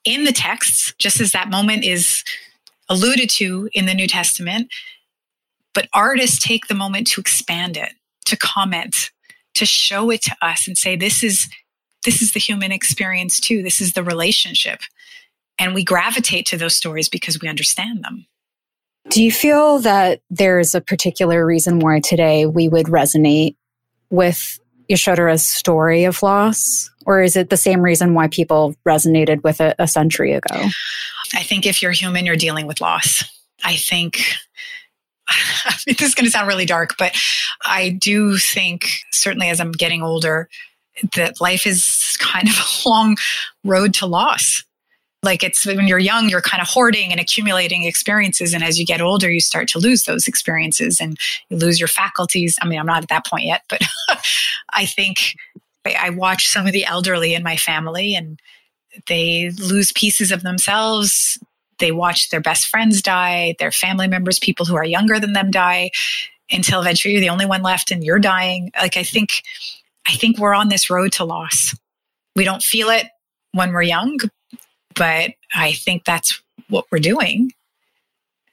in 0.04 0.25
the 0.25 0.33
texts, 0.33 0.92
just 0.99 1.21
as 1.21 1.33
that 1.33 1.50
moment 1.50 1.85
is 1.85 2.23
alluded 2.88 3.30
to 3.30 3.68
in 3.73 3.87
the 3.87 3.94
New 3.94 4.06
Testament. 4.06 4.68
But 5.73 5.88
artists 5.92 6.38
take 6.38 6.66
the 6.66 6.75
moment 6.75 7.06
to 7.09 7.21
expand 7.21 7.76
it, 7.76 7.92
to 8.26 8.37
comment, 8.37 9.11
to 9.54 9.66
show 9.66 10.11
it 10.11 10.23
to 10.23 10.37
us 10.42 10.68
and 10.68 10.76
say, 10.76 10.97
this 10.97 11.23
is, 11.25 11.49
this 12.04 12.23
is 12.23 12.32
the 12.32 12.40
human 12.40 12.73
experience 12.73 13.40
too. 13.40 13.62
This 13.62 13.80
is 13.80 13.92
the 13.92 14.02
relationship. 14.02 14.80
And 15.58 15.75
we 15.75 15.84
gravitate 15.84 16.46
to 16.46 16.56
those 16.56 16.76
stories 16.76 17.08
because 17.08 17.40
we 17.40 17.49
understand 17.49 18.02
them. 18.02 18.26
Do 19.11 19.23
you 19.23 19.30
feel 19.30 19.80
that 19.80 20.23
there's 20.30 20.75
a 20.75 20.80
particular 20.80 21.44
reason 21.44 21.78
why 21.78 22.00
today 22.00 22.46
we 22.46 22.68
would 22.68 22.87
resonate 22.87 23.56
with 24.11 24.58
Yashodhara's 24.90 25.46
story 25.46 26.04
of 26.04 26.23
loss? 26.23 26.90
Or 27.06 27.23
is 27.23 27.37
it 27.37 27.50
the 27.50 27.56
same 27.56 27.82
reason 27.82 28.14
why 28.14 28.28
people 28.28 28.75
resonated 28.87 29.42
with 29.42 29.61
it 29.61 29.76
a 29.78 29.87
century 29.87 30.32
ago? 30.32 30.68
I 31.34 31.42
think 31.42 31.66
if 31.66 31.82
you're 31.82 31.92
human, 31.92 32.25
you're 32.25 32.37
dealing 32.37 32.66
with 32.66 32.80
loss. 32.80 33.25
I 33.62 33.76
think 33.76 34.20
I 35.28 35.75
mean, 35.87 35.96
this 35.99 36.08
is 36.08 36.14
going 36.14 36.26
to 36.26 36.30
sound 36.30 36.49
really 36.49 36.66
dark, 36.66 36.96
but 36.99 37.16
I 37.64 37.90
do 37.90 38.37
think, 38.37 38.88
certainly 39.12 39.49
as 39.49 39.61
I'm 39.61 39.73
getting 39.73 40.02
older, 40.02 40.49
that 41.14 41.40
life 41.40 41.66
is 41.66 42.16
kind 42.20 42.48
of 42.48 42.54
a 42.84 42.88
long 42.88 43.16
road 43.64 43.94
to 43.94 44.06
loss. 44.06 44.64
Like 45.22 45.42
it's 45.42 45.64
when 45.64 45.88
you're 45.88 45.98
young, 45.98 46.28
you're 46.28 46.42
kind 46.42 46.60
of 46.60 46.68
hoarding 46.68 47.10
and 47.10 47.18
accumulating 47.18 47.84
experiences. 47.84 48.52
And 48.52 48.62
as 48.62 48.78
you 48.78 48.84
get 48.84 49.00
older, 49.00 49.30
you 49.30 49.40
start 49.40 49.68
to 49.68 49.78
lose 49.78 50.04
those 50.04 50.28
experiences 50.28 51.00
and 51.00 51.16
you 51.48 51.56
lose 51.56 51.80
your 51.80 51.88
faculties. 51.88 52.58
I 52.60 52.68
mean, 52.68 52.78
I'm 52.78 52.86
not 52.86 53.02
at 53.02 53.08
that 53.08 53.26
point 53.26 53.44
yet, 53.44 53.62
but 53.70 53.80
I 54.74 54.84
think 54.84 55.34
I 55.86 56.10
watch 56.10 56.48
some 56.48 56.66
of 56.66 56.72
the 56.72 56.84
elderly 56.84 57.34
in 57.34 57.42
my 57.42 57.56
family 57.56 58.14
and 58.14 58.38
they 59.08 59.50
lose 59.58 59.92
pieces 59.92 60.30
of 60.30 60.42
themselves. 60.42 61.38
They 61.78 61.90
watch 61.90 62.28
their 62.28 62.40
best 62.40 62.66
friends 62.66 63.02
die, 63.02 63.56
their 63.58 63.72
family 63.72 64.08
members, 64.08 64.38
people 64.38 64.66
who 64.66 64.76
are 64.76 64.84
younger 64.84 65.18
than 65.18 65.32
them 65.32 65.50
die, 65.50 65.90
until 66.50 66.80
eventually 66.80 67.12
you're 67.12 67.20
the 67.20 67.30
only 67.30 67.46
one 67.46 67.62
left 67.62 67.90
and 67.90 68.04
you're 68.04 68.18
dying. 68.18 68.70
Like 68.78 68.96
I 68.96 69.02
think, 69.02 69.42
I 70.06 70.12
think 70.12 70.38
we're 70.38 70.54
on 70.54 70.68
this 70.68 70.90
road 70.90 71.12
to 71.12 71.25
loss. 71.25 71.75
We 72.37 72.44
don't 72.44 72.62
feel 72.62 72.90
it 72.90 73.06
when 73.52 73.73
we're 73.73 73.82
young, 73.82 74.18
but 74.94 75.32
I 75.54 75.73
think 75.73 76.04
that's 76.04 76.40
what 76.68 76.87
we're 76.90 76.99
doing. 76.99 77.52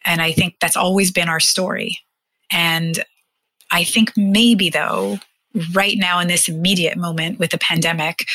And 0.06 0.22
I 0.22 0.32
think 0.32 0.56
that's 0.60 0.78
always 0.78 1.12
been 1.12 1.30
our 1.30 1.40
story. 1.40 2.00
And 2.52 3.04
I 3.72 3.84
think 3.84 4.12
maybe, 4.18 4.70
though, 4.70 5.20
right 5.74 5.98
now 5.98 6.20
in 6.20 6.28
this 6.28 6.48
immediate 6.48 6.98
moment 6.98 7.40
with 7.40 7.52
the 7.52 7.58
pandemic, 7.58 8.26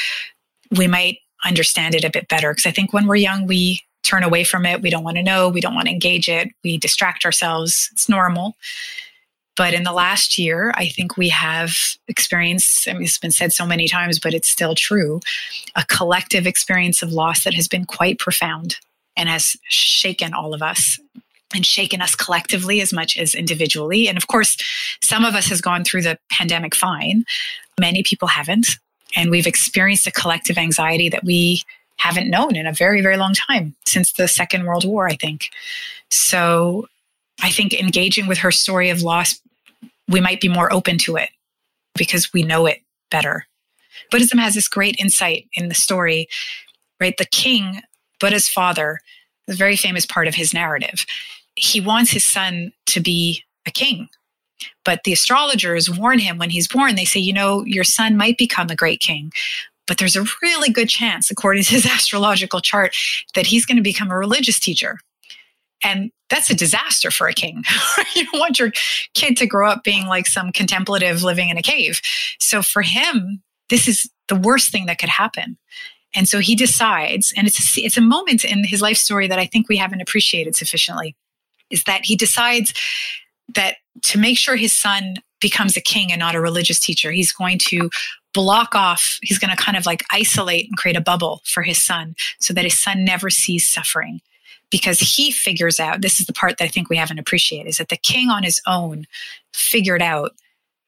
we 0.77 0.87
might 0.87 1.19
understand 1.45 1.95
it 1.95 2.05
a 2.05 2.11
bit 2.11 2.29
better. 2.29 2.53
Because 2.53 2.67
I 2.67 2.71
think 2.71 2.93
when 2.93 3.07
we're 3.07 3.17
young, 3.17 3.47
we 3.47 3.83
turn 4.03 4.23
away 4.23 4.45
from 4.45 4.65
it. 4.65 4.83
We 4.83 4.91
don't 4.91 5.05
want 5.05 5.17
to 5.17 5.23
know. 5.23 5.49
We 5.49 5.61
don't 5.61 5.75
want 5.75 5.87
to 5.87 5.93
engage 5.93 6.29
it. 6.29 6.49
We 6.63 6.79
distract 6.79 7.25
ourselves. 7.25 7.89
It's 7.93 8.09
normal. 8.09 8.57
But 9.57 9.73
in 9.73 9.85
the 9.85 9.93
last 9.93 10.39
year, 10.39 10.73
I 10.77 10.89
think 10.89 11.17
we 11.17 11.31
have 11.31 11.75
experienced, 12.09 12.87
I 12.89 12.93
mean, 12.93 13.05
it's 13.05 13.19
been 13.19 13.31
said 13.31 13.53
so 13.53 13.67
many 13.67 13.89
times, 13.89 14.19
but 14.19 14.35
it's 14.35 14.49
still 14.49 14.75
true, 14.75 15.21
a 15.75 15.85
collective 15.87 16.47
experience 16.47 17.03
of 17.03 17.11
loss 17.11 17.45
that 17.45 17.55
has 17.55 17.67
been 17.67 17.87
quite 17.87 18.19
profound 18.19 18.77
and 19.17 19.29
has 19.29 19.57
shaken 19.69 20.35
all 20.35 20.53
of 20.53 20.63
us 20.63 20.99
and 21.55 21.65
shaken 21.65 22.03
us 22.03 22.15
collectively 22.15 22.81
as 22.81 22.93
much 22.93 23.17
as 23.17 23.35
individually. 23.35 24.09
And 24.09 24.19
of 24.19 24.27
course, 24.27 24.57
some 25.03 25.25
of 25.25 25.35
us 25.35 25.47
has 25.47 25.61
gone 25.61 25.85
through 25.85 26.03
the 26.03 26.19
pandemic 26.31 26.75
fine. 26.75 27.25
Many 27.81 28.03
people 28.03 28.29
haven't. 28.29 28.79
And 29.15 29.31
we've 29.31 29.47
experienced 29.47 30.07
a 30.07 30.13
collective 30.13 30.59
anxiety 30.59 31.09
that 31.09 31.25
we 31.25 31.63
haven't 31.99 32.29
known 32.29 32.57
in 32.57 32.67
a 32.67 32.73
very, 32.73 33.01
very 33.01 33.17
long 33.17 33.33
time 33.33 33.75
since 33.87 34.13
the 34.13 34.29
Second 34.29 34.67
World 34.67 34.85
War, 34.85 35.09
I 35.09 35.15
think. 35.15 35.49
So 36.11 36.89
I 37.43 37.51
think 37.51 37.73
engaging 37.73 38.27
with 38.27 38.39
her 38.39 38.51
story 38.51 38.91
of 38.91 39.03
loss 39.03 39.41
we 40.09 40.21
might 40.21 40.41
be 40.41 40.49
more 40.49 40.73
open 40.73 40.99
to 40.99 41.17
it 41.17 41.31
because 41.97 42.33
we 42.33 42.43
know 42.43 42.67
it 42.67 42.79
better. 43.11 43.47
Buddhism 44.11 44.39
has 44.39 44.55
this 44.55 44.69
great 44.69 44.97
insight 44.99 45.49
in 45.55 45.69
the 45.69 45.75
story, 45.75 46.29
right? 47.01 47.17
The 47.17 47.27
king, 47.27 47.81
Buddha's 48.21 48.49
father, 48.49 49.01
a 49.49 49.55
very 49.55 49.77
famous 49.77 50.07
part 50.07 50.29
of 50.29 50.35
his 50.35 50.53
narrative. 50.53 51.07
He 51.55 51.81
wants 51.81 52.11
his 52.11 52.25
son 52.25 52.73
to 52.87 53.01
be 53.01 53.43
a 53.67 53.71
king. 53.71 54.09
But 54.85 55.03
the 55.05 55.13
astrologers 55.13 55.91
warn 55.91 56.19
him 56.19 56.39
when 56.39 56.51
he's 56.51 56.69
born, 56.69 56.95
they 56.95 57.05
say, 57.05 57.21
you 57.21 57.33
know, 57.33 57.65
your 57.65 57.85
son 57.85 58.17
might 58.17 58.39
become 58.39 58.69
a 58.71 58.77
great 58.77 59.01
king, 59.01 59.33
but 59.87 59.99
there's 59.99 60.17
a 60.17 60.25
really 60.43 60.71
good 60.71 60.89
chance, 60.89 61.31
according 61.31 61.63
to 61.65 61.71
his 61.71 61.87
astrological 61.87 62.61
chart, 62.61 62.95
that 63.35 63.47
he's 63.47 63.67
going 63.67 63.77
to 63.77 63.83
become 63.83 64.11
a 64.11 64.17
religious 64.17 64.59
teacher. 64.59 64.99
And 65.83 66.11
that's 66.31 66.51
a 66.51 66.55
disaster 66.55 67.11
for 67.11 67.29
a 67.29 67.33
king. 67.33 67.63
you 68.17 68.25
don't 68.25 68.41
want 68.41 68.59
your 68.59 68.73
kid 69.15 69.37
to 69.39 69.47
grow 69.47 69.71
up 69.71 69.85
being 69.85 70.07
like 70.07 70.27
some 70.27 70.53
contemplative 70.53 71.23
living 71.23 71.49
in 71.49 71.59
a 71.59 71.63
cave. 71.63 72.01
So 72.41 72.63
for 72.63 72.83
him, 72.83 73.43
this 73.69 73.87
is 73.87 74.11
the 74.29 74.37
worst 74.37 74.71
thing 74.71 74.87
that 74.87 74.99
could 74.99 75.09
happen. 75.09 75.57
And 76.15 76.29
so 76.29 76.39
he 76.39 76.55
decides, 76.55 77.33
and 77.37 77.47
it's 77.47 77.77
a, 77.77 77.81
it's 77.83 77.97
a 77.97 78.03
moment 78.03 78.45
in 78.45 78.65
his 78.65 78.81
life 78.81 78.97
story 78.97 79.29
that 79.29 79.39
I 79.39 79.47
think 79.47 79.69
we 79.69 79.77
haven't 79.77 80.01
appreciated 80.01 80.57
sufficiently, 80.57 81.15
is 81.71 81.85
that 81.85 82.05
he 82.05 82.17
decides 82.17 82.73
that 83.55 83.77
to 84.03 84.19
make 84.19 84.39
sure 84.39 84.57
his 84.57 84.73
son 84.73 85.17
becomes 85.41 85.77
a 85.77 85.81
king 85.81 86.11
and 86.11 86.21
not 86.21 86.35
a 86.35 86.41
religious 86.41 86.81
teacher, 86.81 87.13
he's 87.13 87.33
going 87.33 87.59
to 87.59 87.91
block 88.33 88.75
off, 88.75 89.19
he's 89.23 89.39
going 89.39 89.55
to 89.55 89.63
kind 89.63 89.77
of 89.77 89.87
like 89.87 90.05
isolate 90.11 90.67
and 90.69 90.77
create 90.77 90.97
a 90.97 91.01
bubble 91.01 91.43
for 91.45 91.63
his 91.63 91.81
son 91.81 92.15
so 92.41 92.55
that 92.55 92.65
his 92.65 92.79
son 92.79 93.05
never 93.05 93.31
sees 93.31 93.67
suffering 93.67 94.21
because 94.71 94.99
he 94.99 95.31
figures 95.31 95.79
out 95.79 96.03
this 96.03 96.21
is 96.21 96.27
the 96.27 96.33
part 96.33 96.59
that 96.59 96.65
I 96.65 96.69
think 96.69 96.89
we 96.89 96.97
haven't 96.97 97.19
appreciated 97.19 97.69
is 97.69 97.79
that 97.79 97.89
the 97.89 97.97
king 97.97 98.31
on 98.31 98.43
his 98.43 98.61
own 98.67 99.07
figured 99.55 100.03
out 100.03 100.33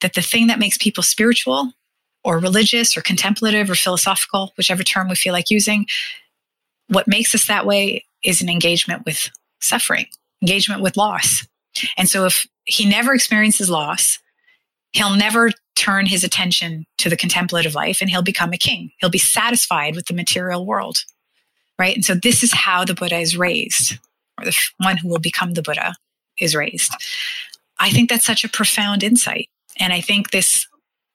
that 0.01 0.15
the 0.15 0.23
thing 0.23 0.47
that 0.49 0.59
makes 0.59 0.79
people 0.79 1.03
spiritual 1.03 1.73
or 2.25 2.39
religious 2.39 2.97
or 2.97 3.03
contemplative 3.03 3.71
or 3.71 3.75
philosophical, 3.75 4.53
whichever 4.57 4.83
term 4.83 5.09
we 5.09 5.15
feel 5.15 5.33
like 5.33 5.51
using, 5.51 5.87
what 6.89 7.09
makes 7.09 7.35
us 7.35 7.47
that 7.47 7.67
way 7.67 8.05
is 8.25 8.43
an 8.43 8.49
engagement 8.49 9.05
with 9.05 9.31
suffering, 9.61 10.07
engagement 10.43 10.83
with 10.83 10.97
loss. 10.97 11.47
And 11.97 12.09
so 12.09 12.27
if 12.27 12.47
he 12.65 12.89
never 12.89 13.15
experiences 13.15 13.71
loss, 13.71 14.19
he'll 14.93 15.15
never 15.15 15.51
turn 15.77 16.07
his 16.07 16.25
attention 16.25 16.85
to 16.99 17.09
the 17.09 17.17
contemplative 17.17 17.75
life 17.75 18.01
and 18.01 18.11
he'll 18.11 18.23
become 18.23 18.53
a 18.53 18.59
king. 18.59 18.91
He'll 18.99 19.11
be 19.11 19.19
satisfied 19.19 19.95
with 19.95 20.07
the 20.07 20.15
material 20.15 20.67
world 20.67 20.99
right? 21.79 21.95
And 21.95 22.05
so 22.05 22.15
this 22.15 22.43
is 22.43 22.53
how 22.53 22.85
the 22.85 22.95
Buddha 22.95 23.19
is 23.19 23.37
raised, 23.37 23.99
or 24.39 24.45
the 24.45 24.57
one 24.79 24.97
who 24.97 25.09
will 25.09 25.19
become 25.21 25.55
the 25.55 25.63
Buddha 25.63 25.95
is 26.41 26.55
raised. 26.55 26.93
I 27.81 27.91
think 27.91 28.09
that's 28.09 28.27
such 28.27 28.45
a 28.45 28.49
profound 28.49 29.03
insight. 29.03 29.49
And 29.79 29.93
I 29.93 30.01
think 30.01 30.31
this 30.31 30.67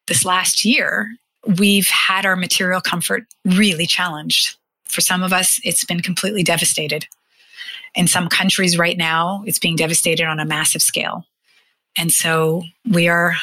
this 0.08 0.26
last 0.26 0.66
year, 0.66 1.16
we've 1.58 1.88
had 1.88 2.26
our 2.26 2.36
material 2.36 2.82
comfort 2.82 3.26
really 3.46 3.86
challenged. 3.86 4.58
For 4.86 5.02
some 5.02 5.24
of 5.24 5.32
us, 5.32 5.60
it's 5.64 5.86
been 5.86 6.02
completely 6.02 6.44
devastated. 6.44 7.08
In 7.96 8.08
some 8.08 8.28
countries 8.28 8.78
right 8.78 8.98
now, 8.98 9.44
it's 9.46 9.60
being 9.60 9.76
devastated 9.76 10.26
on 10.26 10.40
a 10.40 10.46
massive 10.46 10.82
scale. 10.82 11.26
And 11.98 12.12
so 12.12 12.64
we 12.90 13.08
are 13.08 13.36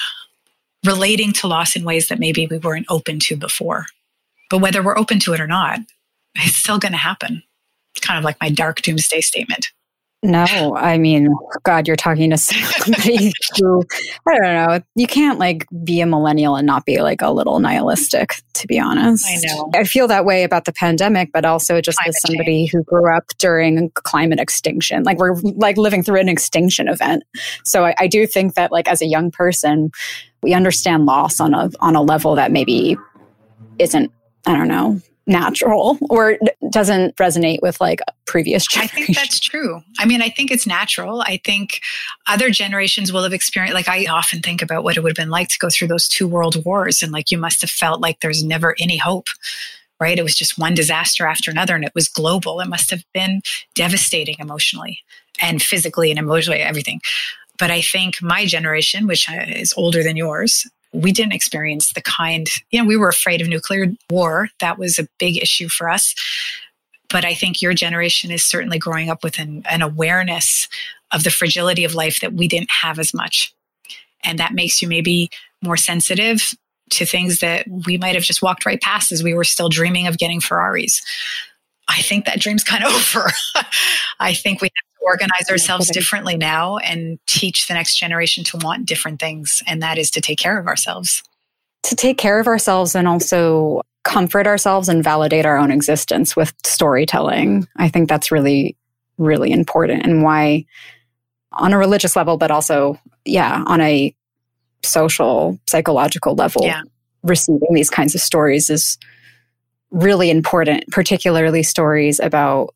relating 0.85 1.33
to 1.35 1.47
loss 1.47 1.77
in 1.77 1.85
ways 1.85 2.09
that 2.09 2.19
maybe 2.19 2.47
we 2.47 2.59
weren't 2.59 2.87
open 2.89 3.21
to 3.21 3.37
before. 3.37 3.87
But 4.49 4.59
whether 4.59 4.83
we're 4.83 4.99
open 4.99 5.19
to 5.21 5.33
it 5.33 5.41
or 5.41 5.47
not, 5.47 5.81
it's 6.35 6.57
still 6.57 6.79
going 6.79 6.93
to 6.93 6.99
happen. 6.99 7.43
It's 7.95 8.07
kind 8.07 8.19
of 8.19 8.25
like 8.25 8.37
my 8.41 8.51
dark 8.51 8.83
doomsday 8.83 9.21
statement. 9.21 9.67
No, 10.23 10.77
I 10.77 10.99
mean, 10.99 11.35
God, 11.63 11.87
you're 11.87 11.97
talking 11.97 12.29
to 12.29 12.37
somebody 12.37 13.33
who, 13.59 13.83
I 14.29 14.39
don't 14.39 14.43
know, 14.43 14.81
you 14.95 15.07
can't 15.07 15.39
like 15.39 15.67
be 15.83 16.03
a 16.03 16.07
millennial 16.07 16.57
and 16.57 16.67
not 16.67 16.85
be 16.85 17.01
like 17.01 17.23
a 17.23 17.31
little 17.31 17.59
nihilistic, 17.59 18.35
to 18.53 18.67
be 18.67 18.79
honest. 18.79 19.27
I 19.27 19.39
know. 19.47 19.71
I 19.75 19.85
feel 19.85 20.07
that 20.09 20.27
way 20.27 20.45
about 20.45 20.67
the 20.67 20.75
pandemic, 20.75 21.31
but 21.33 21.47
also 21.47 21.81
just 21.81 21.97
climate 21.97 22.15
as 22.15 22.21
somebody 22.21 22.67
change. 22.67 22.73
who 22.73 22.83
grew 22.85 23.11
up 23.11 23.29
during 23.39 23.91
climate 23.95 24.41
extinction. 24.41 25.05
Like 25.05 25.17
we're 25.17 25.37
like 25.37 25.79
living 25.79 26.03
through 26.03 26.21
an 26.21 26.29
extinction 26.29 26.87
event. 26.87 27.23
So 27.65 27.87
I, 27.87 27.95
I 27.99 28.07
do 28.07 28.27
think 28.27 28.57
that 28.57 28.71
like 28.71 28.89
as 28.89 29.01
a 29.01 29.07
young 29.07 29.31
person, 29.31 29.91
we 30.43 30.53
understand 30.53 31.07
loss 31.07 31.41
on 31.41 31.55
a 31.55 31.71
on 31.81 31.97
a 31.97 32.03
level 32.03 32.35
that 32.35 32.53
maybe 32.53 32.99
isn't, 33.79 34.13
I 34.47 34.55
don't 34.55 34.69
know, 34.69 35.01
natural 35.31 35.97
or 36.11 36.37
doesn't 36.71 37.17
resonate 37.17 37.63
with 37.63 37.81
like 37.81 38.01
previous 38.27 38.67
generations. 38.67 38.93
I 38.93 39.05
think 39.07 39.17
that's 39.17 39.41
true. 39.41 39.81
I 39.99 40.05
mean, 40.05 40.21
I 40.21 40.29
think 40.29 40.51
it's 40.51 40.67
natural. 40.67 41.23
I 41.23 41.41
think 41.43 41.81
other 42.27 42.51
generations 42.51 43.13
will 43.13 43.23
have 43.23 43.33
experienced, 43.33 43.75
like, 43.75 43.89
I 43.89 44.05
often 44.07 44.43
think 44.43 44.61
about 44.61 44.85
what 44.85 44.97
it 44.97 45.03
would 45.03 45.11
have 45.11 45.17
been 45.17 45.31
like 45.31 45.49
to 45.49 45.59
go 45.59 45.71
through 45.71 45.89
those 45.89 46.09
two 46.09 46.29
world 46.29 46.63
wars. 46.65 47.03
And 47.03 47.13
like, 47.13 47.31
you 47.31 47.39
must 47.39 47.63
have 47.63 47.71
felt 47.71 48.03
like 48.03 48.21
there's 48.21 48.45
never 48.45 48.77
any 48.81 48.99
hope, 48.99 49.29
right? 49.99 50.19
It 50.19 50.23
was 50.23 50.35
just 50.35 50.59
one 50.59 50.75
disaster 50.75 51.27
after 51.27 51.51
another 51.51 51.75
and 51.75 51.85
it 51.85 51.95
was 51.95 52.09
global. 52.09 52.61
It 52.61 52.69
must 52.69 52.91
have 52.91 53.05
been 53.15 53.41
devastating 53.75 54.37
emotionally 54.39 55.01
and 55.41 55.63
physically 55.63 56.11
and 56.11 56.19
emotionally, 56.19 56.61
everything. 56.61 57.01
But 57.59 57.71
I 57.71 57.81
think 57.81 58.21
my 58.21 58.47
generation, 58.47 59.07
which 59.07 59.31
uh, 59.31 59.45
is 59.47 59.75
older 59.77 60.03
than 60.03 60.17
yours, 60.17 60.67
we 60.93 61.13
didn't 61.13 61.35
experience 61.35 61.93
the 61.93 62.03
kind, 62.03 62.49
you 62.71 62.81
know, 62.81 62.87
we 62.87 62.97
were 62.97 63.09
afraid 63.09 63.41
of 63.41 63.49
nuclear 63.49 63.87
war. 64.11 64.49
That 64.61 64.79
was 64.79 64.99
a 64.99 65.09
big 65.19 65.37
issue 65.37 65.69
for 65.69 65.89
us. 65.89 66.15
But 67.09 67.25
I 67.25 67.35
think 67.35 67.61
your 67.61 67.75
generation 67.75 68.31
is 68.31 68.45
certainly 68.45 68.79
growing 68.79 69.11
up 69.11 69.23
with 69.23 69.39
an, 69.39 69.63
an 69.69 69.83
awareness 69.83 70.69
of 71.13 71.25
the 71.25 71.31
fragility 71.31 71.85
of 71.85 71.95
life 71.95 72.21
that 72.21 72.35
we 72.35 72.49
didn't 72.49 72.71
have 72.83 72.99
as 72.99 73.13
much. 73.13 73.53
And 74.25 74.39
that 74.39 74.53
makes 74.53 74.81
you 74.81 74.89
maybe 74.89 75.31
more 75.63 75.77
sensitive 75.77 76.51
to 76.91 77.07
things 77.07 77.39
that 77.39 77.67
we 77.87 77.99
might 77.99 78.15
have 78.15 78.25
just 78.25 78.43
walked 78.43 78.67
right 78.67 78.81
past 78.81 79.13
as 79.13 79.23
we 79.23 79.35
were 79.35 79.45
still 79.45 79.69
dreaming 79.69 80.07
of 80.07 80.19
getting 80.19 80.41
Ferraris. 80.41 81.01
I 81.89 82.03
think 82.03 82.25
that 82.25 82.41
dream's 82.41 82.65
kind 82.65 82.85
of 82.85 82.93
over. 83.17 83.31
I 84.21 84.35
think 84.35 84.61
we 84.61 84.71
organize 85.01 85.49
ourselves 85.51 85.91
differently 85.91 86.37
now 86.37 86.77
and 86.79 87.19
teach 87.27 87.67
the 87.67 87.75
next 87.75 87.97
generation 87.97 88.45
to 88.45 88.59
want 88.59 88.87
different 88.87 89.21
things, 89.21 89.63
and 89.67 89.83
that 89.83 89.99
is 89.99 90.11
to 90.13 90.21
take 90.21 90.39
care 90.39 90.59
of 90.59 90.67
ourselves. 90.67 91.23
To 91.85 91.97
take 91.97 92.19
care 92.19 92.39
of 92.39 92.47
ourselves 92.47 92.95
and 92.95 93.09
also 93.09 93.83
comfort 94.05 94.47
ourselves 94.47 94.89
and 94.89 95.05
validate 95.05 95.47
our 95.47 95.57
own 95.57 95.71
existence 95.71 96.37
with 96.37 96.53
storytelling. 96.65 97.67
I 97.77 97.89
think 97.89 98.09
that's 98.09 98.31
really, 98.31 98.77
really 99.19 99.51
important 99.53 100.05
and 100.05 100.23
why, 100.23 100.65
on 101.53 101.73
a 101.73 101.79
religious 101.79 102.17
level, 102.17 102.37
but 102.37 102.51
also, 102.51 102.99
yeah, 103.25 103.63
on 103.67 103.81
a 103.81 104.15
social, 104.83 105.59
psychological 105.69 106.35
level, 106.35 106.65
yeah. 106.65 106.83
receiving 107.23 107.73
these 107.73 107.91
kinds 107.91 108.15
of 108.15 108.21
stories 108.21 108.71
is 108.71 108.99
really 109.91 110.31
important, 110.31 110.85
particularly 110.91 111.63
stories 111.63 112.21
about 112.21 112.75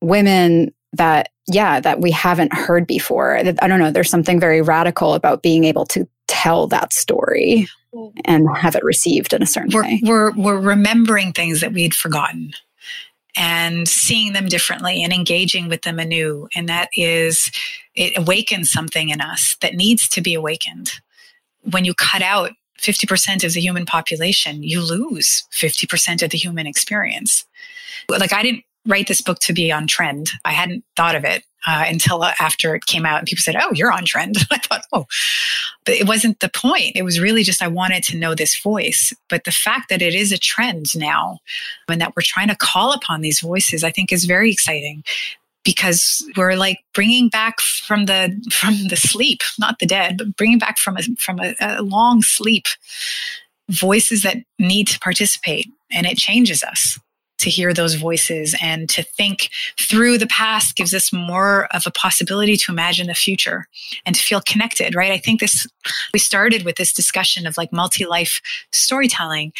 women 0.00 0.72
that, 0.92 1.30
yeah, 1.46 1.80
that 1.80 2.00
we 2.00 2.10
haven't 2.10 2.52
heard 2.52 2.86
before. 2.86 3.36
I 3.36 3.42
don't 3.42 3.80
know, 3.80 3.90
there's 3.90 4.10
something 4.10 4.38
very 4.38 4.62
radical 4.62 5.14
about 5.14 5.42
being 5.42 5.64
able 5.64 5.86
to 5.86 6.06
tell 6.28 6.66
that 6.68 6.92
story 6.92 7.68
and 8.24 8.46
have 8.56 8.74
it 8.74 8.84
received 8.84 9.32
in 9.32 9.42
a 9.42 9.46
certain 9.46 9.70
we're, 9.72 9.82
way. 9.82 10.00
We're, 10.02 10.32
we're 10.32 10.60
remembering 10.60 11.32
things 11.32 11.60
that 11.60 11.72
we'd 11.72 11.94
forgotten 11.94 12.52
and 13.36 13.88
seeing 13.88 14.32
them 14.32 14.46
differently 14.46 15.02
and 15.02 15.12
engaging 15.12 15.68
with 15.68 15.82
them 15.82 15.98
anew. 15.98 16.48
And 16.54 16.68
that 16.68 16.88
is, 16.96 17.50
it 17.94 18.16
awakens 18.16 18.70
something 18.70 19.08
in 19.08 19.20
us 19.20 19.56
that 19.60 19.74
needs 19.74 20.08
to 20.10 20.20
be 20.20 20.34
awakened. 20.34 20.92
When 21.70 21.84
you 21.84 21.94
cut 21.94 22.22
out 22.22 22.52
50% 22.80 23.44
of 23.44 23.52
the 23.54 23.60
human 23.60 23.86
population, 23.86 24.62
you 24.62 24.82
lose 24.82 25.44
50% 25.52 26.22
of 26.22 26.30
the 26.30 26.38
human 26.38 26.66
experience. 26.66 27.46
Like, 28.08 28.32
I 28.32 28.42
didn't 28.42 28.64
write 28.86 29.08
this 29.08 29.20
book 29.20 29.38
to 29.40 29.52
be 29.52 29.70
on 29.70 29.86
trend. 29.86 30.30
I 30.44 30.52
hadn't 30.52 30.84
thought 30.96 31.14
of 31.14 31.24
it 31.24 31.44
uh, 31.66 31.84
until 31.86 32.24
after 32.24 32.74
it 32.74 32.86
came 32.86 33.06
out 33.06 33.18
and 33.18 33.26
people 33.26 33.42
said, 33.42 33.56
Oh, 33.56 33.72
you're 33.72 33.92
on 33.92 34.04
trend. 34.04 34.36
I 34.50 34.58
thought, 34.58 34.84
Oh, 34.92 35.06
but 35.84 35.94
it 35.94 36.06
wasn't 36.06 36.40
the 36.40 36.48
point. 36.48 36.92
It 36.94 37.04
was 37.04 37.20
really 37.20 37.42
just 37.42 37.62
I 37.62 37.68
wanted 37.68 38.02
to 38.04 38.16
know 38.16 38.34
this 38.34 38.60
voice. 38.60 39.12
But 39.28 39.44
the 39.44 39.52
fact 39.52 39.88
that 39.88 40.02
it 40.02 40.14
is 40.14 40.32
a 40.32 40.38
trend 40.38 40.86
now 40.96 41.38
and 41.88 42.00
that 42.00 42.14
we're 42.16 42.22
trying 42.24 42.48
to 42.48 42.56
call 42.56 42.92
upon 42.92 43.20
these 43.20 43.40
voices, 43.40 43.84
I 43.84 43.90
think 43.90 44.12
is 44.12 44.24
very 44.24 44.50
exciting 44.50 45.04
because 45.64 46.24
we're 46.36 46.56
like 46.56 46.80
bringing 46.92 47.28
back 47.28 47.60
from 47.60 48.06
the 48.06 48.34
from 48.50 48.74
the 48.88 48.96
sleep 48.96 49.42
not 49.60 49.78
the 49.78 49.86
dead 49.86 50.18
but 50.18 50.36
bringing 50.36 50.58
back 50.58 50.76
from 50.76 50.96
a 50.96 51.02
from 51.18 51.38
a, 51.38 51.54
a 51.60 51.82
long 51.82 52.20
sleep 52.20 52.64
voices 53.68 54.22
that 54.22 54.38
need 54.58 54.88
to 54.88 54.98
participate 54.98 55.70
and 55.92 56.04
it 56.04 56.18
changes 56.18 56.64
us 56.64 56.98
to 57.42 57.50
hear 57.50 57.74
those 57.74 57.94
voices 57.94 58.56
and 58.62 58.88
to 58.88 59.02
think 59.02 59.50
through 59.78 60.16
the 60.16 60.26
past 60.26 60.76
gives 60.76 60.94
us 60.94 61.12
more 61.12 61.66
of 61.74 61.82
a 61.86 61.90
possibility 61.90 62.56
to 62.56 62.72
imagine 62.72 63.08
the 63.08 63.14
future 63.14 63.66
and 64.06 64.14
to 64.14 64.22
feel 64.22 64.40
connected, 64.40 64.94
right? 64.94 65.12
I 65.12 65.18
think 65.18 65.40
this, 65.40 65.66
we 66.12 66.18
started 66.18 66.64
with 66.64 66.76
this 66.76 66.92
discussion 66.92 67.46
of 67.46 67.56
like 67.56 67.72
multi 67.72 68.06
life 68.06 68.40
storytelling. 68.72 69.52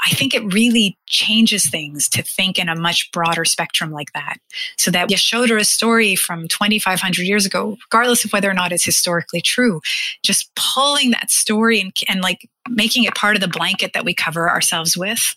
I 0.00 0.10
think 0.10 0.32
it 0.32 0.52
really 0.54 0.96
changes 1.06 1.68
things 1.68 2.08
to 2.10 2.22
think 2.22 2.58
in 2.58 2.68
a 2.68 2.78
much 2.78 3.10
broader 3.10 3.44
spectrum 3.44 3.90
like 3.90 4.12
that. 4.12 4.36
So 4.76 4.90
that 4.92 5.10
Yashodhara's 5.10 5.68
story 5.68 6.14
from 6.14 6.46
2,500 6.46 7.22
years 7.22 7.44
ago, 7.44 7.76
regardless 7.90 8.24
of 8.24 8.32
whether 8.32 8.48
or 8.48 8.54
not 8.54 8.70
it's 8.70 8.84
historically 8.84 9.40
true, 9.40 9.80
just 10.22 10.50
pulling 10.54 11.10
that 11.10 11.30
story 11.30 11.80
and, 11.80 11.92
and 12.08 12.20
like 12.20 12.48
making 12.68 13.04
it 13.04 13.16
part 13.16 13.34
of 13.34 13.42
the 13.42 13.48
blanket 13.48 13.92
that 13.92 14.04
we 14.04 14.14
cover 14.14 14.48
ourselves 14.48 14.96
with 14.96 15.34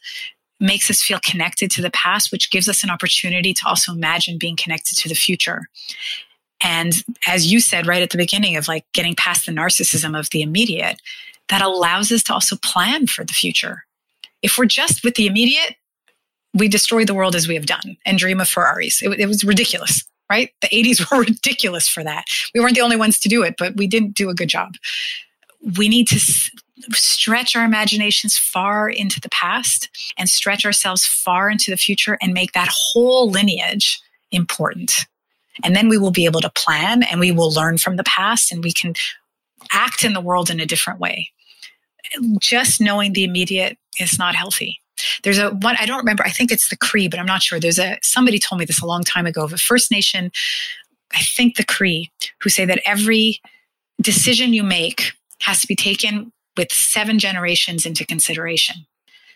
makes 0.61 0.89
us 0.89 1.01
feel 1.01 1.19
connected 1.25 1.71
to 1.71 1.81
the 1.81 1.91
past, 1.91 2.31
which 2.31 2.51
gives 2.51 2.69
us 2.69 2.83
an 2.83 2.89
opportunity 2.89 3.53
to 3.53 3.63
also 3.65 3.91
imagine 3.91 4.37
being 4.37 4.55
connected 4.55 4.95
to 4.97 5.09
the 5.09 5.15
future. 5.15 5.63
And 6.63 7.03
as 7.27 7.51
you 7.51 7.59
said 7.59 7.87
right 7.87 8.03
at 8.03 8.11
the 8.11 8.17
beginning 8.17 8.55
of 8.55 8.67
like 8.67 8.85
getting 8.93 9.15
past 9.15 9.47
the 9.47 9.51
narcissism 9.51 10.17
of 10.17 10.29
the 10.29 10.41
immediate, 10.41 11.01
that 11.49 11.61
allows 11.61 12.11
us 12.11 12.23
to 12.23 12.33
also 12.33 12.55
plan 12.63 13.07
for 13.07 13.25
the 13.25 13.33
future. 13.33 13.83
If 14.41 14.57
we're 14.57 14.65
just 14.65 15.03
with 15.03 15.15
the 15.15 15.27
immediate, 15.27 15.75
we 16.53 16.67
destroy 16.67 17.05
the 17.05 17.13
world 17.13 17.35
as 17.35 17.47
we 17.47 17.55
have 17.55 17.65
done 17.65 17.97
and 18.05 18.17
dream 18.17 18.39
of 18.39 18.47
Ferraris. 18.47 19.01
It, 19.01 19.19
it 19.19 19.27
was 19.27 19.43
ridiculous, 19.43 20.03
right? 20.29 20.51
The 20.61 20.67
80s 20.67 21.11
were 21.11 21.23
ridiculous 21.23 21.87
for 21.87 22.03
that. 22.03 22.25
We 22.53 22.61
weren't 22.61 22.75
the 22.75 22.81
only 22.81 22.97
ones 22.97 23.19
to 23.21 23.29
do 23.29 23.43
it, 23.43 23.55
but 23.57 23.75
we 23.75 23.87
didn't 23.87 24.15
do 24.15 24.29
a 24.29 24.35
good 24.35 24.49
job. 24.49 24.75
We 25.77 25.89
need 25.89 26.07
to 26.07 26.19
stretch 26.91 27.55
our 27.55 27.65
imaginations 27.65 28.37
far 28.37 28.89
into 28.89 29.19
the 29.19 29.29
past 29.29 29.89
and 30.17 30.29
stretch 30.29 30.65
ourselves 30.65 31.05
far 31.05 31.49
into 31.49 31.71
the 31.71 31.77
future 31.77 32.17
and 32.21 32.33
make 32.33 32.53
that 32.53 32.69
whole 32.71 33.29
lineage 33.29 34.01
important. 34.31 35.05
And 35.63 35.75
then 35.75 35.89
we 35.89 35.97
will 35.97 36.11
be 36.11 36.25
able 36.25 36.41
to 36.41 36.49
plan 36.49 37.03
and 37.03 37.19
we 37.19 37.31
will 37.31 37.51
learn 37.51 37.77
from 37.77 37.97
the 37.97 38.03
past 38.03 38.51
and 38.51 38.63
we 38.63 38.71
can 38.71 38.93
act 39.71 40.03
in 40.03 40.13
the 40.13 40.21
world 40.21 40.49
in 40.49 40.59
a 40.59 40.65
different 40.65 40.99
way. 40.99 41.31
Just 42.39 42.81
knowing 42.81 43.13
the 43.13 43.23
immediate 43.23 43.77
is 43.99 44.17
not 44.17 44.35
healthy. 44.35 44.79
There's 45.23 45.37
a 45.37 45.49
one 45.49 45.75
I 45.79 45.85
don't 45.85 45.99
remember. 45.99 46.23
I 46.23 46.29
think 46.29 46.51
it's 46.51 46.69
the 46.69 46.77
Cree, 46.77 47.07
but 47.07 47.19
I'm 47.19 47.25
not 47.25 47.41
sure. 47.41 47.59
There's 47.59 47.79
a 47.79 47.97
somebody 48.03 48.39
told 48.39 48.59
me 48.59 48.65
this 48.65 48.81
a 48.81 48.85
long 48.85 49.03
time 49.03 49.25
ago 49.25 49.43
of 49.43 49.53
a 49.53 49.57
First 49.57 49.91
Nation, 49.91 50.31
I 51.13 51.21
think 51.21 51.55
the 51.55 51.65
Cree, 51.65 52.11
who 52.41 52.49
say 52.49 52.65
that 52.65 52.81
every 52.85 53.41
decision 53.99 54.53
you 54.53 54.63
make 54.63 55.13
has 55.41 55.61
to 55.61 55.67
be 55.67 55.75
taken 55.75 56.31
with 56.57 56.71
seven 56.71 57.19
generations 57.19 57.85
into 57.85 58.05
consideration. 58.05 58.85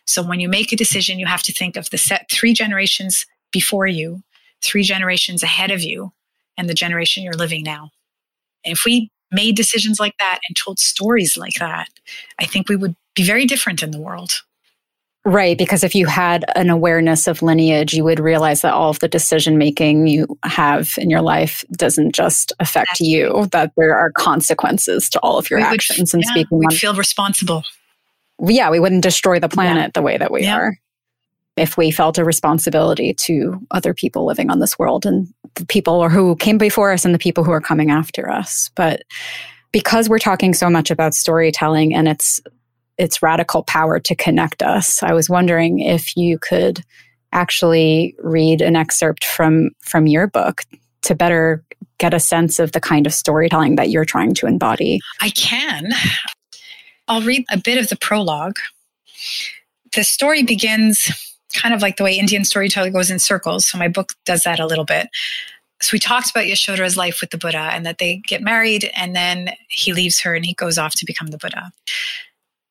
So 0.06 0.21
when 0.21 0.39
you 0.39 0.49
make 0.49 0.71
a 0.71 0.78
decision, 0.78 1.19
you 1.19 1.25
have 1.25 1.43
to 1.43 1.54
think 1.54 1.75
of 1.75 1.89
the 1.89 1.97
set 1.97 2.30
three 2.32 2.54
generations 2.54 3.25
before 3.51 3.88
you, 3.88 4.21
three 4.62 4.84
generations 4.84 5.43
ahead 5.43 5.71
of 5.71 5.82
you, 5.82 6.12
and 6.58 6.69
the 6.69 6.73
generation 6.73 7.23
you're 7.23 7.34
living 7.34 7.63
now. 7.63 7.91
And 8.63 8.73
if 8.73 8.86
we 8.86 9.12
made 9.32 9.56
decisions 9.56 9.99
like 9.99 10.15
that 10.19 10.39
and 10.47 10.56
told 10.56 10.80
stories 10.80 11.38
like 11.38 11.56
that, 11.56 11.89
I 12.39 12.45
think 12.45 12.69
we 12.69 12.75
would 12.75 12.95
be 13.15 13.23
very 13.23 13.45
different 13.45 13.82
in 13.82 13.91
the 13.91 13.99
world. 13.99 14.41
Right, 15.27 15.57
because 15.57 15.83
if 15.83 15.95
you 15.95 16.05
had 16.05 16.45
an 16.55 16.69
awareness 16.69 17.27
of 17.27 17.41
lineage, 17.41 17.93
you 17.93 18.03
would 18.03 18.19
realize 18.19 18.61
that 18.61 18.73
all 18.73 18.91
of 18.91 18.99
the 18.99 19.07
decision 19.07 19.57
making 19.57 20.05
you 20.05 20.27
have 20.43 20.93
in 20.99 21.09
your 21.09 21.21
life 21.21 21.65
doesn't 21.71 22.13
just 22.13 22.53
affect 22.59 22.99
you; 22.99 23.47
that 23.51 23.71
there 23.75 23.97
are 23.97 24.11
consequences 24.11 25.09
to 25.09 25.19
all 25.21 25.39
of 25.39 25.49
your 25.49 25.59
we 25.59 25.65
actions. 25.65 26.13
Would, 26.13 26.17
and 26.17 26.23
yeah, 26.23 26.31
speaking, 26.31 26.59
we 26.59 26.75
feel 26.75 26.93
responsible. 26.93 27.63
Yeah, 28.39 28.69
we 28.69 28.79
wouldn't 28.79 29.01
destroy 29.01 29.39
the 29.39 29.49
planet 29.49 29.85
yeah. 29.85 29.91
the 29.95 30.01
way 30.03 30.17
that 30.17 30.31
we 30.31 30.43
yeah. 30.43 30.57
are 30.57 30.77
if 31.57 31.77
we 31.77 31.89
felt 31.89 32.17
a 32.17 32.25
responsibility 32.25 33.13
to 33.13 33.59
other 33.71 33.93
people 33.93 34.25
living 34.25 34.51
on 34.51 34.59
this 34.59 34.77
world 34.77 35.05
and 35.05 35.27
the 35.55 35.65
people 35.65 36.07
who 36.09 36.35
came 36.35 36.57
before 36.57 36.91
us 36.91 37.05
and 37.05 37.13
the 37.13 37.19
people 37.19 37.43
who 37.43 37.51
are 37.51 37.61
coming 37.61 37.89
after 37.89 38.29
us. 38.29 38.69
But 38.75 39.03
because 39.71 40.09
we're 40.09 40.19
talking 40.19 40.53
so 40.53 40.69
much 40.69 40.91
about 40.91 41.13
storytelling 41.13 41.95
and 41.95 42.07
it's 42.07 42.41
its 42.97 43.21
radical 43.21 43.63
power 43.63 43.99
to 43.99 44.15
connect 44.15 44.63
us. 44.63 45.03
I 45.03 45.13
was 45.13 45.29
wondering 45.29 45.79
if 45.79 46.15
you 46.15 46.39
could 46.39 46.81
actually 47.34 48.15
read 48.19 48.62
an 48.62 48.75
excerpt 48.75 49.25
from 49.25 49.71
from 49.81 50.08
your 50.08 50.27
book 50.27 50.62
to 51.03 51.15
better 51.15 51.63
get 51.97 52.13
a 52.13 52.19
sense 52.19 52.60
of 52.60 52.71
the 52.71 52.79
kind 52.79 53.05
of 53.05 53.13
storytelling 53.13 53.75
that 53.75 53.89
you're 53.89 54.05
trying 54.05 54.34
to 54.36 54.47
embody. 54.47 54.99
I 55.21 55.29
can. 55.29 55.91
I'll 57.08 57.21
read 57.21 57.45
a 57.51 57.58
bit 57.58 57.77
of 57.77 57.89
the 57.89 57.95
prologue. 57.95 58.55
The 59.93 60.03
story 60.03 60.43
begins 60.43 61.10
kind 61.53 61.73
of 61.73 61.81
like 61.81 61.97
the 61.97 62.03
way 62.03 62.17
Indian 62.17 62.43
storytelling 62.43 62.93
goes 62.93 63.10
in 63.10 63.19
circles. 63.19 63.65
So 63.65 63.77
my 63.77 63.88
book 63.88 64.13
does 64.25 64.43
that 64.43 64.60
a 64.60 64.65
little 64.65 64.84
bit. 64.84 65.08
So 65.81 65.89
we 65.93 65.99
talked 65.99 66.31
about 66.31 66.45
Yashodhara's 66.45 66.97
life 66.97 67.19
with 67.21 67.29
the 67.29 67.38
Buddha 67.38 67.69
and 67.71 67.86
that 67.86 67.97
they 67.97 68.17
get 68.27 68.41
married 68.41 68.89
and 68.95 69.15
then 69.15 69.51
he 69.67 69.93
leaves 69.93 70.19
her 70.21 70.34
and 70.34 70.45
he 70.45 70.53
goes 70.53 70.77
off 70.77 70.95
to 70.95 71.05
become 71.05 71.27
the 71.27 71.38
Buddha. 71.38 71.71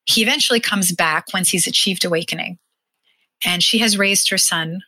He 0.06 0.22
eventually 0.22 0.60
comes 0.60 0.92
back 0.92 1.26
once 1.32 1.48
he's 1.48 1.66
achieved 1.66 2.04
awakening. 2.04 2.58
And 3.44 3.62
she 3.62 3.78
has 3.78 3.98
raised 3.98 4.30
her 4.30 4.38
son 4.38 4.82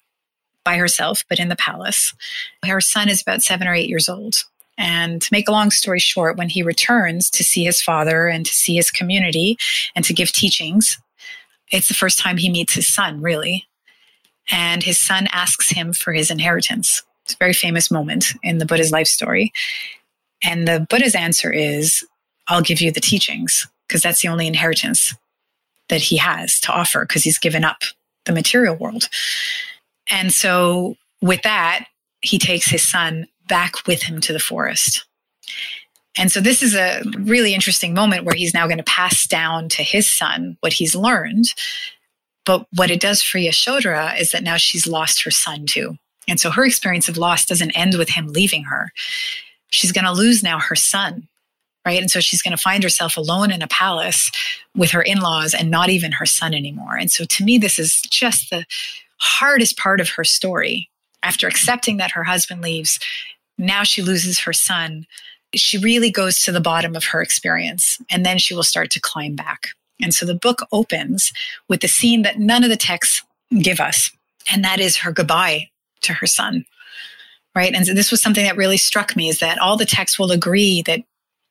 by 0.65 0.77
herself, 0.77 1.25
but 1.29 1.39
in 1.39 1.49
the 1.49 1.57
palace. 1.57 2.15
Her 2.65 2.81
son 2.81 3.09
is 3.09 3.23
about 3.23 3.43
seven 3.43 3.69
or 3.69 3.75
eight 3.75 3.89
years 3.89 4.09
old. 4.09 4.45
And 4.79 5.23
to 5.23 5.29
make 5.33 5.49
a 5.49 5.53
long 5.53 5.71
story 5.71 5.99
short, 6.01 6.37
when 6.37 6.49
he 6.49 6.63
returns 6.63 7.31
to 7.31 7.45
see 7.45 7.65
his 7.65 7.81
father 7.81 8.27
and 8.27 8.45
to 8.45 8.55
see 8.55 8.77
his 8.77 8.91
community 8.91 9.57
and 9.95 10.05
to 10.05 10.13
give 10.13 10.33
teachings, 10.33 10.99
It's 11.73 11.89
the 11.89 11.95
first 11.95 12.19
time 12.19 12.37
he 12.37 12.51
meets 12.51 12.75
his 12.75 12.93
son, 12.93 13.21
really. 13.21 13.67
And 14.51 14.83
his 14.83 15.01
son 15.01 15.27
asks 15.33 15.71
him 15.71 15.93
for 15.93 16.13
his 16.13 16.31
inheritance. 16.31 17.03
It's 17.25 17.35
a 17.35 17.39
very 17.39 17.53
famous 17.53 17.91
moment 17.91 18.27
in 18.43 18.59
the 18.59 18.67
Buddha's 18.67 18.93
life 18.93 19.09
story. 19.09 19.53
And 20.45 20.69
the 20.69 20.87
Buddha's 20.89 21.15
answer 21.15 21.51
is, 21.51 22.05
I'll 22.47 22.63
give 22.63 22.81
you 22.81 22.93
the 22.93 23.01
teachings, 23.01 23.67
because 23.87 24.03
that's 24.03 24.23
the 24.23 24.29
only 24.29 24.47
inheritance 24.47 25.15
that 25.89 26.01
he 26.01 26.17
has 26.17 26.59
to 26.61 26.73
offer, 26.73 27.05
because 27.05 27.23
he's 27.23 27.39
given 27.39 27.65
up 27.65 27.83
the 28.25 28.33
material 28.33 28.77
world. 28.77 29.09
And 30.11 30.33
so, 30.33 30.97
with 31.21 31.43
that, 31.43 31.87
he 32.21 32.39
takes 32.39 32.69
his 32.69 32.87
son 32.87 33.27
back 33.49 33.87
with 33.87 34.03
him 34.03 34.21
to 34.23 34.33
the 34.33 34.41
forest. 34.41 35.05
And 36.19 36.31
so, 36.31 36.41
this 36.41 36.63
is 36.63 36.75
a 36.75 37.03
really 37.19 37.55
interesting 37.55 37.95
moment 37.95 38.25
where 38.25 38.35
he's 38.35 38.55
now 38.55 38.67
going 38.67 38.79
to 38.79 38.85
pass 38.85 39.27
down 39.27 39.69
to 39.71 39.83
his 39.83 40.09
son 40.09 40.57
what 40.61 40.73
he's 40.73 40.95
learned. 40.95 41.47
But 42.45 42.67
what 42.75 42.91
it 42.91 43.01
does 43.01 43.23
for 43.23 43.39
Yashodhara 43.39 44.19
is 44.21 44.31
that 44.31 44.45
now 44.45 44.57
she's 44.57 44.87
lost 44.87 45.25
her 45.25 45.31
son 45.31 45.67
too. 45.67 45.97
And 46.29 46.41
so, 46.41 46.51
her 46.51 46.65
experience 46.65 47.09
of 47.09 47.17
loss 47.17 47.45
doesn't 47.45 47.73
end 47.73 47.95
with 47.97 48.11
him 48.11 48.29
leaving 48.29 48.65
her. 48.65 48.93
She's 49.71 49.93
going 49.93 50.05
to 50.05 50.13
lose 50.13 50.43
now 50.43 50.59
her 50.59 50.77
son 50.77 51.29
right? 51.87 52.01
And 52.01 52.11
so 52.11 52.21
she's 52.21 52.43
going 52.43 52.55
to 52.57 52.63
find 52.63 52.83
herself 52.83 53.17
alone 53.17 53.53
in 53.53 53.63
a 53.63 53.69
palace 53.69 54.31
with 54.75 54.91
her 54.91 55.01
in 55.01 55.21
laws 55.21 55.55
and 55.55 55.71
not 55.71 55.89
even 55.89 56.13
her 56.13 56.27
son 56.27 56.53
anymore. 56.53 56.97
And 56.97 57.11
so 57.11 57.25
to 57.25 57.45
me, 57.45 57.57
this 57.57 57.79
is 57.79 58.03
just 58.03 58.51
the 58.51 58.67
hardest 59.19 59.79
part 59.79 60.01
of 60.01 60.11
her 60.11 60.25
story. 60.25 60.91
After 61.23 61.47
accepting 61.47 61.97
that 61.97 62.11
her 62.11 62.25
husband 62.25 62.61
leaves, 62.61 62.99
now 63.57 63.85
she 63.85 64.03
loses 64.03 64.41
her 64.41 64.53
son. 64.53 65.07
She 65.55 65.79
really 65.79 66.11
goes 66.11 66.41
to 66.43 66.53
the 66.53 66.61
bottom 66.61 66.95
of 66.95 67.05
her 67.05 67.23
experience 67.23 67.99
and 68.11 68.27
then 68.27 68.39
she 68.39 68.55
will 68.55 68.63
start 68.63 68.91
to 68.91 69.01
climb 69.01 69.37
back. 69.37 69.69
And 70.03 70.13
so 70.13 70.27
the 70.27 70.35
book 70.35 70.67
opens 70.73 71.33
with 71.69 71.81
the 71.81 71.89
scene 71.89 72.23
that 72.23 72.39
none 72.39 72.65
of 72.65 72.71
the 72.71 72.77
texts 72.77 73.23
give 73.61 73.81
us, 73.81 74.11
and 74.53 74.63
that 74.65 74.79
is 74.81 74.99
her 74.99 75.13
goodbye 75.13 75.71
to 76.03 76.13
her 76.13 76.27
son. 76.27 76.65
Right. 77.55 77.75
And 77.75 77.87
so 77.87 77.95
this 77.95 78.11
was 78.11 78.21
something 78.21 78.45
that 78.45 78.59
really 78.59 78.77
struck 78.77 79.17
me 79.17 79.31
is 79.31 79.39
that 79.39 79.59
all 79.59 79.79
the 79.79 79.87
texts 79.87 80.19
will 80.19 80.31
agree 80.31 80.83
that 80.83 81.01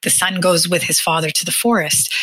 the 0.04 0.10
son 0.10 0.40
goes 0.40 0.68
with 0.68 0.84
his 0.84 1.00
father 1.00 1.30
to 1.30 1.46
the 1.46 1.52
forest, 1.52 2.14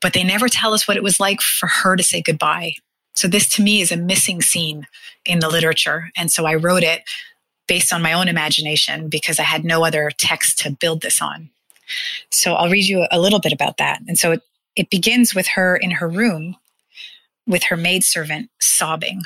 but 0.00 0.12
they 0.12 0.24
never 0.24 0.48
tell 0.48 0.74
us 0.74 0.86
what 0.86 0.96
it 0.96 1.02
was 1.02 1.20
like 1.20 1.40
for 1.40 1.66
her 1.66 1.96
to 1.96 2.02
say 2.02 2.22
goodbye. 2.22 2.74
So 3.14 3.28
this 3.28 3.48
to 3.50 3.62
me 3.62 3.80
is 3.80 3.90
a 3.90 3.96
missing 3.96 4.42
scene 4.42 4.86
in 5.24 5.40
the 5.40 5.48
literature. 5.48 6.10
And 6.16 6.30
so 6.30 6.44
I 6.44 6.54
wrote 6.54 6.82
it 6.82 7.02
based 7.66 7.92
on 7.92 8.02
my 8.02 8.12
own 8.12 8.28
imagination 8.28 9.08
because 9.08 9.40
I 9.40 9.44
had 9.44 9.64
no 9.64 9.84
other 9.84 10.10
text 10.16 10.58
to 10.60 10.70
build 10.70 11.00
this 11.00 11.20
on. 11.20 11.50
So 12.30 12.54
I'll 12.54 12.70
read 12.70 12.86
you 12.86 13.06
a 13.10 13.20
little 13.20 13.40
bit 13.40 13.52
about 13.52 13.78
that. 13.78 14.00
And 14.06 14.18
so 14.18 14.32
it, 14.32 14.42
it 14.76 14.90
begins 14.90 15.34
with 15.34 15.48
her 15.48 15.76
in 15.76 15.90
her 15.92 16.08
room 16.08 16.56
with 17.46 17.64
her 17.64 17.76
maidservant 17.76 18.50
sobbing 18.60 19.22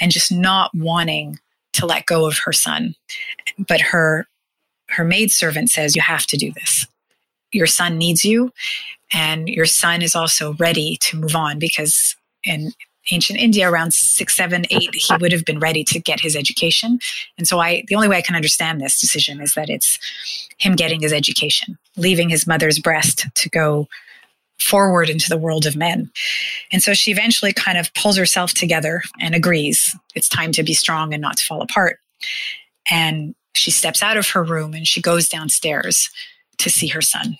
and 0.00 0.12
just 0.12 0.30
not 0.30 0.74
wanting 0.74 1.38
to 1.74 1.86
let 1.86 2.06
go 2.06 2.26
of 2.26 2.38
her 2.44 2.52
son. 2.52 2.94
But 3.58 3.80
her 3.80 4.26
her 4.90 5.04
maidservant 5.04 5.70
says, 5.70 5.94
You 5.94 6.02
have 6.02 6.26
to 6.26 6.36
do 6.36 6.52
this 6.52 6.86
your 7.52 7.66
son 7.66 7.98
needs 7.98 8.24
you 8.24 8.52
and 9.12 9.48
your 9.48 9.66
son 9.66 10.02
is 10.02 10.14
also 10.14 10.54
ready 10.54 10.98
to 11.02 11.16
move 11.16 11.34
on 11.34 11.58
because 11.58 12.16
in 12.44 12.72
ancient 13.10 13.38
India 13.38 13.70
around 13.70 13.94
six, 13.94 14.36
seven, 14.36 14.64
eight, 14.70 14.94
he 14.94 15.16
would 15.16 15.32
have 15.32 15.44
been 15.44 15.58
ready 15.58 15.82
to 15.82 15.98
get 15.98 16.20
his 16.20 16.36
education. 16.36 16.98
And 17.38 17.48
so 17.48 17.58
I 17.58 17.84
the 17.88 17.94
only 17.94 18.08
way 18.08 18.18
I 18.18 18.22
can 18.22 18.36
understand 18.36 18.80
this 18.80 19.00
decision 19.00 19.40
is 19.40 19.54
that 19.54 19.70
it's 19.70 19.98
him 20.58 20.76
getting 20.76 21.00
his 21.00 21.12
education, 21.12 21.78
leaving 21.96 22.28
his 22.28 22.46
mother's 22.46 22.78
breast 22.78 23.26
to 23.34 23.48
go 23.48 23.88
forward 24.58 25.08
into 25.08 25.28
the 25.28 25.38
world 25.38 25.66
of 25.66 25.76
men. 25.76 26.10
And 26.72 26.82
so 26.82 26.92
she 26.92 27.10
eventually 27.12 27.52
kind 27.52 27.78
of 27.78 27.94
pulls 27.94 28.16
herself 28.16 28.54
together 28.54 29.02
and 29.20 29.34
agrees 29.34 29.96
it's 30.14 30.28
time 30.28 30.52
to 30.52 30.62
be 30.62 30.74
strong 30.74 31.14
and 31.14 31.22
not 31.22 31.36
to 31.36 31.44
fall 31.44 31.62
apart. 31.62 32.00
And 32.90 33.34
she 33.54 33.70
steps 33.70 34.02
out 34.02 34.16
of 34.16 34.28
her 34.30 34.42
room 34.42 34.74
and 34.74 34.86
she 34.86 35.00
goes 35.00 35.28
downstairs 35.28 36.10
to 36.58 36.70
see 36.70 36.88
her 36.88 37.02
son. 37.02 37.38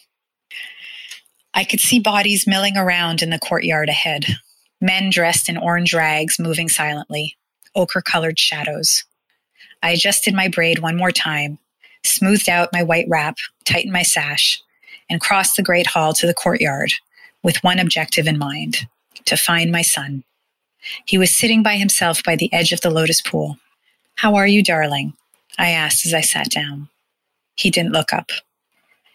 I 1.54 1.64
could 1.64 1.80
see 1.80 1.98
bodies 1.98 2.46
milling 2.46 2.76
around 2.76 3.22
in 3.22 3.30
the 3.30 3.38
courtyard 3.38 3.88
ahead, 3.88 4.26
men 4.80 5.10
dressed 5.10 5.48
in 5.48 5.56
orange 5.56 5.92
rags 5.92 6.38
moving 6.38 6.68
silently, 6.68 7.36
ochre 7.74 8.02
colored 8.02 8.38
shadows. 8.38 9.04
I 9.82 9.90
adjusted 9.90 10.34
my 10.34 10.48
braid 10.48 10.80
one 10.80 10.96
more 10.96 11.12
time, 11.12 11.58
smoothed 12.04 12.48
out 12.48 12.72
my 12.72 12.82
white 12.82 13.06
wrap, 13.08 13.36
tightened 13.64 13.92
my 13.92 14.02
sash, 14.02 14.62
and 15.10 15.20
crossed 15.20 15.56
the 15.56 15.62
great 15.62 15.86
hall 15.86 16.12
to 16.14 16.26
the 16.26 16.34
courtyard 16.34 16.92
with 17.42 17.62
one 17.64 17.78
objective 17.78 18.26
in 18.26 18.38
mind 18.38 18.86
to 19.24 19.36
find 19.36 19.70
my 19.70 19.82
son. 19.82 20.24
He 21.06 21.18
was 21.18 21.34
sitting 21.34 21.62
by 21.62 21.76
himself 21.76 22.22
by 22.22 22.36
the 22.36 22.52
edge 22.52 22.72
of 22.72 22.80
the 22.80 22.90
lotus 22.90 23.20
pool. 23.20 23.58
How 24.16 24.34
are 24.36 24.46
you, 24.46 24.62
darling? 24.62 25.14
I 25.58 25.70
asked 25.70 26.06
as 26.06 26.14
I 26.14 26.20
sat 26.20 26.50
down. 26.50 26.88
He 27.56 27.70
didn't 27.70 27.92
look 27.92 28.12
up. 28.12 28.30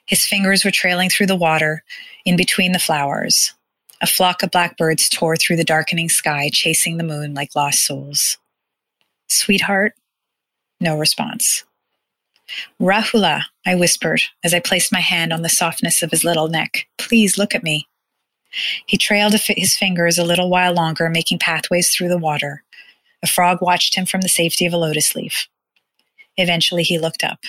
His 0.06 0.26
fingers 0.26 0.66
were 0.66 0.72
trailing 0.72 1.10
through 1.10 1.28
the 1.28 1.36
water, 1.36 1.84
in 2.26 2.36
between 2.36 2.72
the 2.72 2.80
flowers. 2.80 3.54
A 4.02 4.08
flock 4.08 4.44
of 4.44 4.52
blackbirds 4.52 5.08
tore 5.08 5.38
through 5.38 5.56
the 5.56 5.64
darkening 5.64 6.10
sky, 6.10 6.50
chasing 6.52 6.98
the 6.98 7.04
moon 7.04 7.34
like 7.34 7.56
lost 7.56 7.86
souls. 7.86 8.38
Sweetheart? 9.30 9.94
No 10.82 10.98
response. 10.98 11.64
Rahula, 12.82 13.44
I 13.66 13.76
whispered 13.76 14.22
as 14.44 14.54
I 14.54 14.60
placed 14.60 14.92
my 14.92 15.00
hand 15.00 15.32
on 15.32 15.42
the 15.42 15.50
softness 15.50 16.04
of 16.04 16.12
his 16.12 16.24
little 16.24 16.50
neck. 16.50 16.88
Please 16.98 17.38
look 17.38 17.56
at 17.56 17.64
me. 17.64 17.88
He 18.86 18.98
trailed 18.98 19.34
his 19.34 19.76
fingers 19.76 20.18
a 20.18 20.24
little 20.24 20.50
while 20.50 20.74
longer, 20.74 21.10
making 21.10 21.40
pathways 21.40 21.90
through 21.90 22.10
the 22.10 22.18
water. 22.18 22.64
A 23.24 23.28
frog 23.28 23.60
watched 23.62 23.96
him 23.96 24.06
from 24.06 24.22
the 24.22 24.30
safety 24.30 24.66
of 24.66 24.74
a 24.74 24.78
lotus 24.78 25.16
leaf. 25.16 25.48
Eventually, 26.38 26.84
he 26.84 27.00
looked 27.00 27.24
up. 27.24 27.40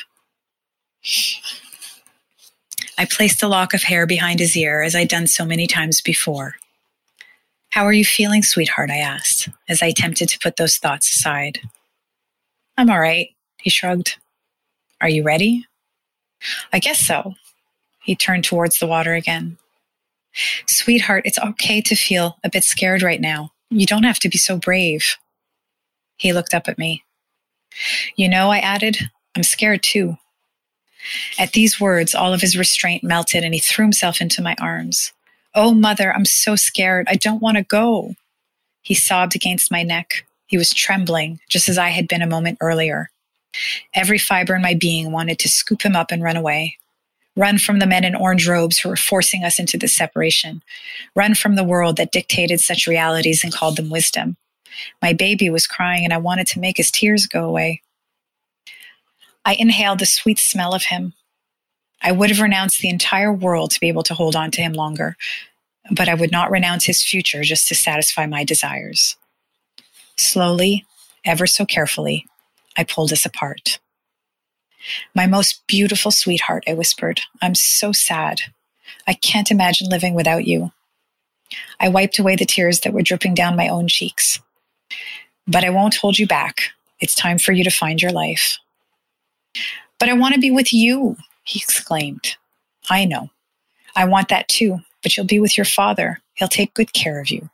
I 2.96 3.04
placed 3.04 3.42
a 3.42 3.48
lock 3.48 3.74
of 3.74 3.82
hair 3.82 4.06
behind 4.06 4.40
his 4.40 4.56
ear 4.56 4.82
as 4.82 4.94
I'd 4.94 5.08
done 5.08 5.26
so 5.26 5.44
many 5.44 5.66
times 5.66 6.00
before. 6.00 6.54
How 7.70 7.84
are 7.84 7.92
you 7.92 8.04
feeling, 8.04 8.42
sweetheart? 8.42 8.90
I 8.90 8.98
asked 8.98 9.48
as 9.68 9.82
I 9.82 9.86
attempted 9.86 10.28
to 10.28 10.38
put 10.38 10.56
those 10.56 10.76
thoughts 10.76 11.10
aside. 11.10 11.58
I'm 12.76 12.88
all 12.88 13.00
right, 13.00 13.30
he 13.60 13.70
shrugged. 13.70 14.16
Are 15.00 15.08
you 15.08 15.24
ready? 15.24 15.66
I 16.72 16.78
guess 16.78 17.00
so. 17.00 17.34
He 18.02 18.14
turned 18.14 18.44
towards 18.44 18.78
the 18.78 18.86
water 18.86 19.14
again. 19.14 19.58
Sweetheart, 20.66 21.22
it's 21.24 21.38
okay 21.38 21.80
to 21.80 21.94
feel 21.94 22.38
a 22.44 22.50
bit 22.50 22.64
scared 22.64 23.02
right 23.02 23.20
now. 23.20 23.52
You 23.70 23.86
don't 23.86 24.04
have 24.04 24.18
to 24.20 24.28
be 24.28 24.38
so 24.38 24.56
brave. 24.56 25.16
He 26.16 26.32
looked 26.32 26.54
up 26.54 26.68
at 26.68 26.78
me. 26.78 27.04
You 28.14 28.28
know, 28.28 28.50
I 28.50 28.58
added, 28.58 28.98
I'm 29.34 29.42
scared 29.42 29.82
too. 29.82 30.16
At 31.38 31.52
these 31.52 31.80
words, 31.80 32.14
all 32.14 32.32
of 32.32 32.40
his 32.40 32.56
restraint 32.56 33.04
melted 33.04 33.44
and 33.44 33.54
he 33.54 33.60
threw 33.60 33.84
himself 33.84 34.20
into 34.20 34.42
my 34.42 34.54
arms. 34.60 35.12
Oh, 35.54 35.72
mother, 35.72 36.14
I'm 36.14 36.24
so 36.24 36.56
scared. 36.56 37.06
I 37.08 37.14
don't 37.14 37.42
want 37.42 37.56
to 37.56 37.62
go. 37.62 38.14
He 38.82 38.94
sobbed 38.94 39.34
against 39.36 39.70
my 39.70 39.82
neck. 39.82 40.26
He 40.46 40.58
was 40.58 40.74
trembling, 40.74 41.40
just 41.48 41.68
as 41.68 41.78
I 41.78 41.88
had 41.88 42.08
been 42.08 42.22
a 42.22 42.26
moment 42.26 42.58
earlier. 42.60 43.10
Every 43.94 44.18
fiber 44.18 44.54
in 44.54 44.62
my 44.62 44.74
being 44.74 45.12
wanted 45.12 45.38
to 45.40 45.48
scoop 45.48 45.82
him 45.82 45.96
up 45.96 46.10
and 46.10 46.22
run 46.22 46.36
away. 46.36 46.78
Run 47.36 47.58
from 47.58 47.78
the 47.78 47.86
men 47.86 48.04
in 48.04 48.14
orange 48.14 48.46
robes 48.46 48.78
who 48.78 48.88
were 48.88 48.96
forcing 48.96 49.44
us 49.44 49.58
into 49.58 49.76
this 49.76 49.96
separation. 49.96 50.62
Run 51.16 51.34
from 51.34 51.56
the 51.56 51.64
world 51.64 51.96
that 51.96 52.12
dictated 52.12 52.60
such 52.60 52.86
realities 52.86 53.42
and 53.42 53.52
called 53.52 53.76
them 53.76 53.90
wisdom. 53.90 54.36
My 55.02 55.12
baby 55.12 55.50
was 55.50 55.66
crying 55.66 56.04
and 56.04 56.12
I 56.12 56.18
wanted 56.18 56.46
to 56.48 56.60
make 56.60 56.76
his 56.76 56.90
tears 56.90 57.26
go 57.26 57.44
away. 57.44 57.82
I 59.44 59.54
inhaled 59.54 59.98
the 59.98 60.06
sweet 60.06 60.38
smell 60.38 60.74
of 60.74 60.84
him. 60.84 61.14
I 62.02 62.12
would 62.12 62.30
have 62.30 62.40
renounced 62.40 62.80
the 62.80 62.88
entire 62.88 63.32
world 63.32 63.70
to 63.72 63.80
be 63.80 63.88
able 63.88 64.02
to 64.04 64.14
hold 64.14 64.36
on 64.36 64.50
to 64.52 64.62
him 64.62 64.72
longer, 64.72 65.16
but 65.90 66.08
I 66.08 66.14
would 66.14 66.32
not 66.32 66.50
renounce 66.50 66.84
his 66.84 67.02
future 67.02 67.42
just 67.42 67.68
to 67.68 67.74
satisfy 67.74 68.26
my 68.26 68.44
desires. 68.44 69.16
Slowly, 70.16 70.84
ever 71.24 71.46
so 71.46 71.64
carefully, 71.64 72.26
I 72.76 72.84
pulled 72.84 73.12
us 73.12 73.26
apart. 73.26 73.78
My 75.14 75.26
most 75.26 75.66
beautiful 75.66 76.10
sweetheart, 76.10 76.64
I 76.68 76.74
whispered, 76.74 77.20
I'm 77.40 77.54
so 77.54 77.92
sad. 77.92 78.40
I 79.06 79.14
can't 79.14 79.50
imagine 79.50 79.88
living 79.88 80.14
without 80.14 80.46
you. 80.46 80.72
I 81.80 81.88
wiped 81.88 82.18
away 82.18 82.36
the 82.36 82.44
tears 82.44 82.80
that 82.80 82.92
were 82.92 83.02
dripping 83.02 83.34
down 83.34 83.56
my 83.56 83.68
own 83.68 83.88
cheeks. 83.88 84.40
But 85.46 85.64
I 85.64 85.70
won't 85.70 85.96
hold 85.96 86.18
you 86.18 86.26
back. 86.26 86.70
It's 87.00 87.14
time 87.14 87.38
for 87.38 87.52
you 87.52 87.64
to 87.64 87.70
find 87.70 88.00
your 88.00 88.12
life. 88.12 88.58
But 89.98 90.08
I 90.08 90.14
want 90.14 90.34
to 90.34 90.40
be 90.40 90.50
with 90.50 90.72
you, 90.72 91.16
he 91.44 91.60
exclaimed. 91.60 92.36
I 92.90 93.04
know. 93.04 93.30
I 93.96 94.04
want 94.04 94.28
that 94.28 94.48
too, 94.48 94.80
but 95.02 95.16
you'll 95.16 95.26
be 95.26 95.40
with 95.40 95.56
your 95.56 95.64
father. 95.64 96.20
He'll 96.34 96.48
take 96.48 96.74
good 96.74 96.92
care 96.92 97.20
of 97.20 97.30
you. 97.30 97.50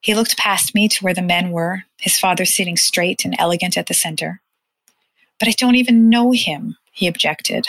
He 0.00 0.14
looked 0.14 0.36
past 0.36 0.74
me 0.74 0.88
to 0.88 1.04
where 1.04 1.14
the 1.14 1.22
men 1.22 1.50
were, 1.50 1.84
his 1.98 2.18
father 2.18 2.44
sitting 2.44 2.76
straight 2.76 3.24
and 3.24 3.34
elegant 3.38 3.76
at 3.76 3.86
the 3.86 3.94
center. 3.94 4.40
But 5.38 5.48
I 5.48 5.52
don't 5.52 5.76
even 5.76 6.08
know 6.08 6.32
him, 6.32 6.76
he 6.92 7.06
objected. 7.06 7.66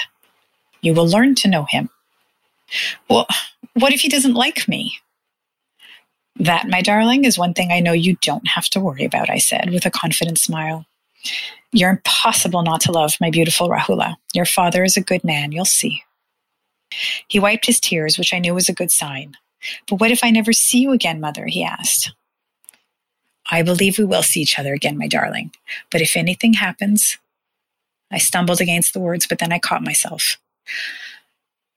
You 0.81 0.93
will 0.93 1.07
learn 1.07 1.35
to 1.35 1.47
know 1.47 1.65
him. 1.69 1.89
Well, 3.09 3.27
what 3.73 3.93
if 3.93 4.01
he 4.01 4.09
doesn't 4.09 4.33
like 4.33 4.67
me? 4.67 4.99
That, 6.35 6.67
my 6.67 6.81
darling, 6.81 7.25
is 7.25 7.37
one 7.37 7.53
thing 7.53 7.71
I 7.71 7.79
know 7.79 7.93
you 7.93 8.17
don't 8.21 8.47
have 8.47 8.65
to 8.65 8.79
worry 8.79 9.05
about, 9.05 9.29
I 9.29 9.39
said 9.39 9.71
with 9.71 9.85
a 9.85 9.91
confident 9.91 10.37
smile. 10.37 10.85
You're 11.71 11.91
impossible 11.91 12.63
not 12.63 12.81
to 12.81 12.91
love, 12.91 13.17
my 13.19 13.29
beautiful 13.29 13.69
Rahula. 13.69 14.15
Your 14.33 14.45
father 14.45 14.83
is 14.83 14.97
a 14.97 15.01
good 15.01 15.23
man, 15.23 15.51
you'll 15.51 15.65
see. 15.65 16.03
He 17.27 17.39
wiped 17.39 17.65
his 17.65 17.79
tears, 17.79 18.17
which 18.17 18.33
I 18.33 18.39
knew 18.39 18.53
was 18.53 18.69
a 18.69 18.73
good 18.73 18.91
sign. 18.91 19.35
But 19.87 19.99
what 19.99 20.11
if 20.11 20.23
I 20.23 20.29
never 20.29 20.53
see 20.53 20.79
you 20.79 20.91
again, 20.91 21.19
mother? 21.19 21.45
he 21.45 21.63
asked. 21.63 22.13
I 23.49 23.61
believe 23.61 23.97
we 23.97 24.05
will 24.05 24.23
see 24.23 24.41
each 24.41 24.59
other 24.59 24.73
again, 24.73 24.97
my 24.97 25.07
darling. 25.07 25.51
But 25.91 26.01
if 26.01 26.15
anything 26.15 26.53
happens, 26.53 27.17
I 28.11 28.17
stumbled 28.17 28.61
against 28.61 28.93
the 28.93 28.99
words, 28.99 29.27
but 29.27 29.39
then 29.39 29.51
I 29.51 29.59
caught 29.59 29.83
myself. 29.83 30.37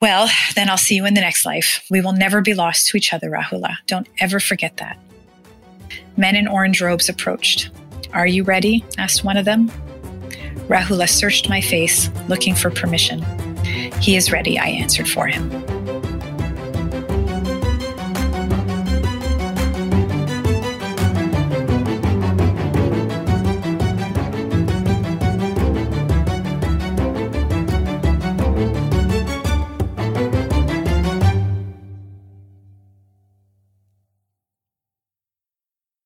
Well, 0.01 0.29
then 0.55 0.71
I'll 0.71 0.79
see 0.79 0.95
you 0.95 1.05
in 1.05 1.15
the 1.15 1.21
next 1.21 1.45
life. 1.45 1.85
We 1.91 2.01
will 2.01 2.13
never 2.13 2.41
be 2.41 2.55
lost 2.55 2.89
to 2.89 2.97
each 2.97 3.13
other, 3.13 3.31
Rahula. 3.31 3.77
Don't 3.87 4.09
ever 4.19 4.41
forget 4.41 4.79
that. 4.79 4.99
Men 6.17 6.37
in 6.37 6.49
orange 6.49 6.81
robes 6.81 7.09
approached. 7.09 7.71
Are 8.12 8.27
you 8.27 8.42
ready? 8.42 8.85
asked 8.99 9.25
one 9.25 9.37
of 9.37 9.44
them. 9.44 9.68
Rahula 10.68 11.09
searched 11.09 11.49
my 11.49 11.61
face, 11.61 12.11
looking 12.29 12.55
for 12.55 12.70
permission. 12.70 13.23
He 14.01 14.16
is 14.16 14.33
ready, 14.33 14.59
I 14.59 14.66
answered 14.66 15.09
for 15.09 15.27
him. 15.27 15.49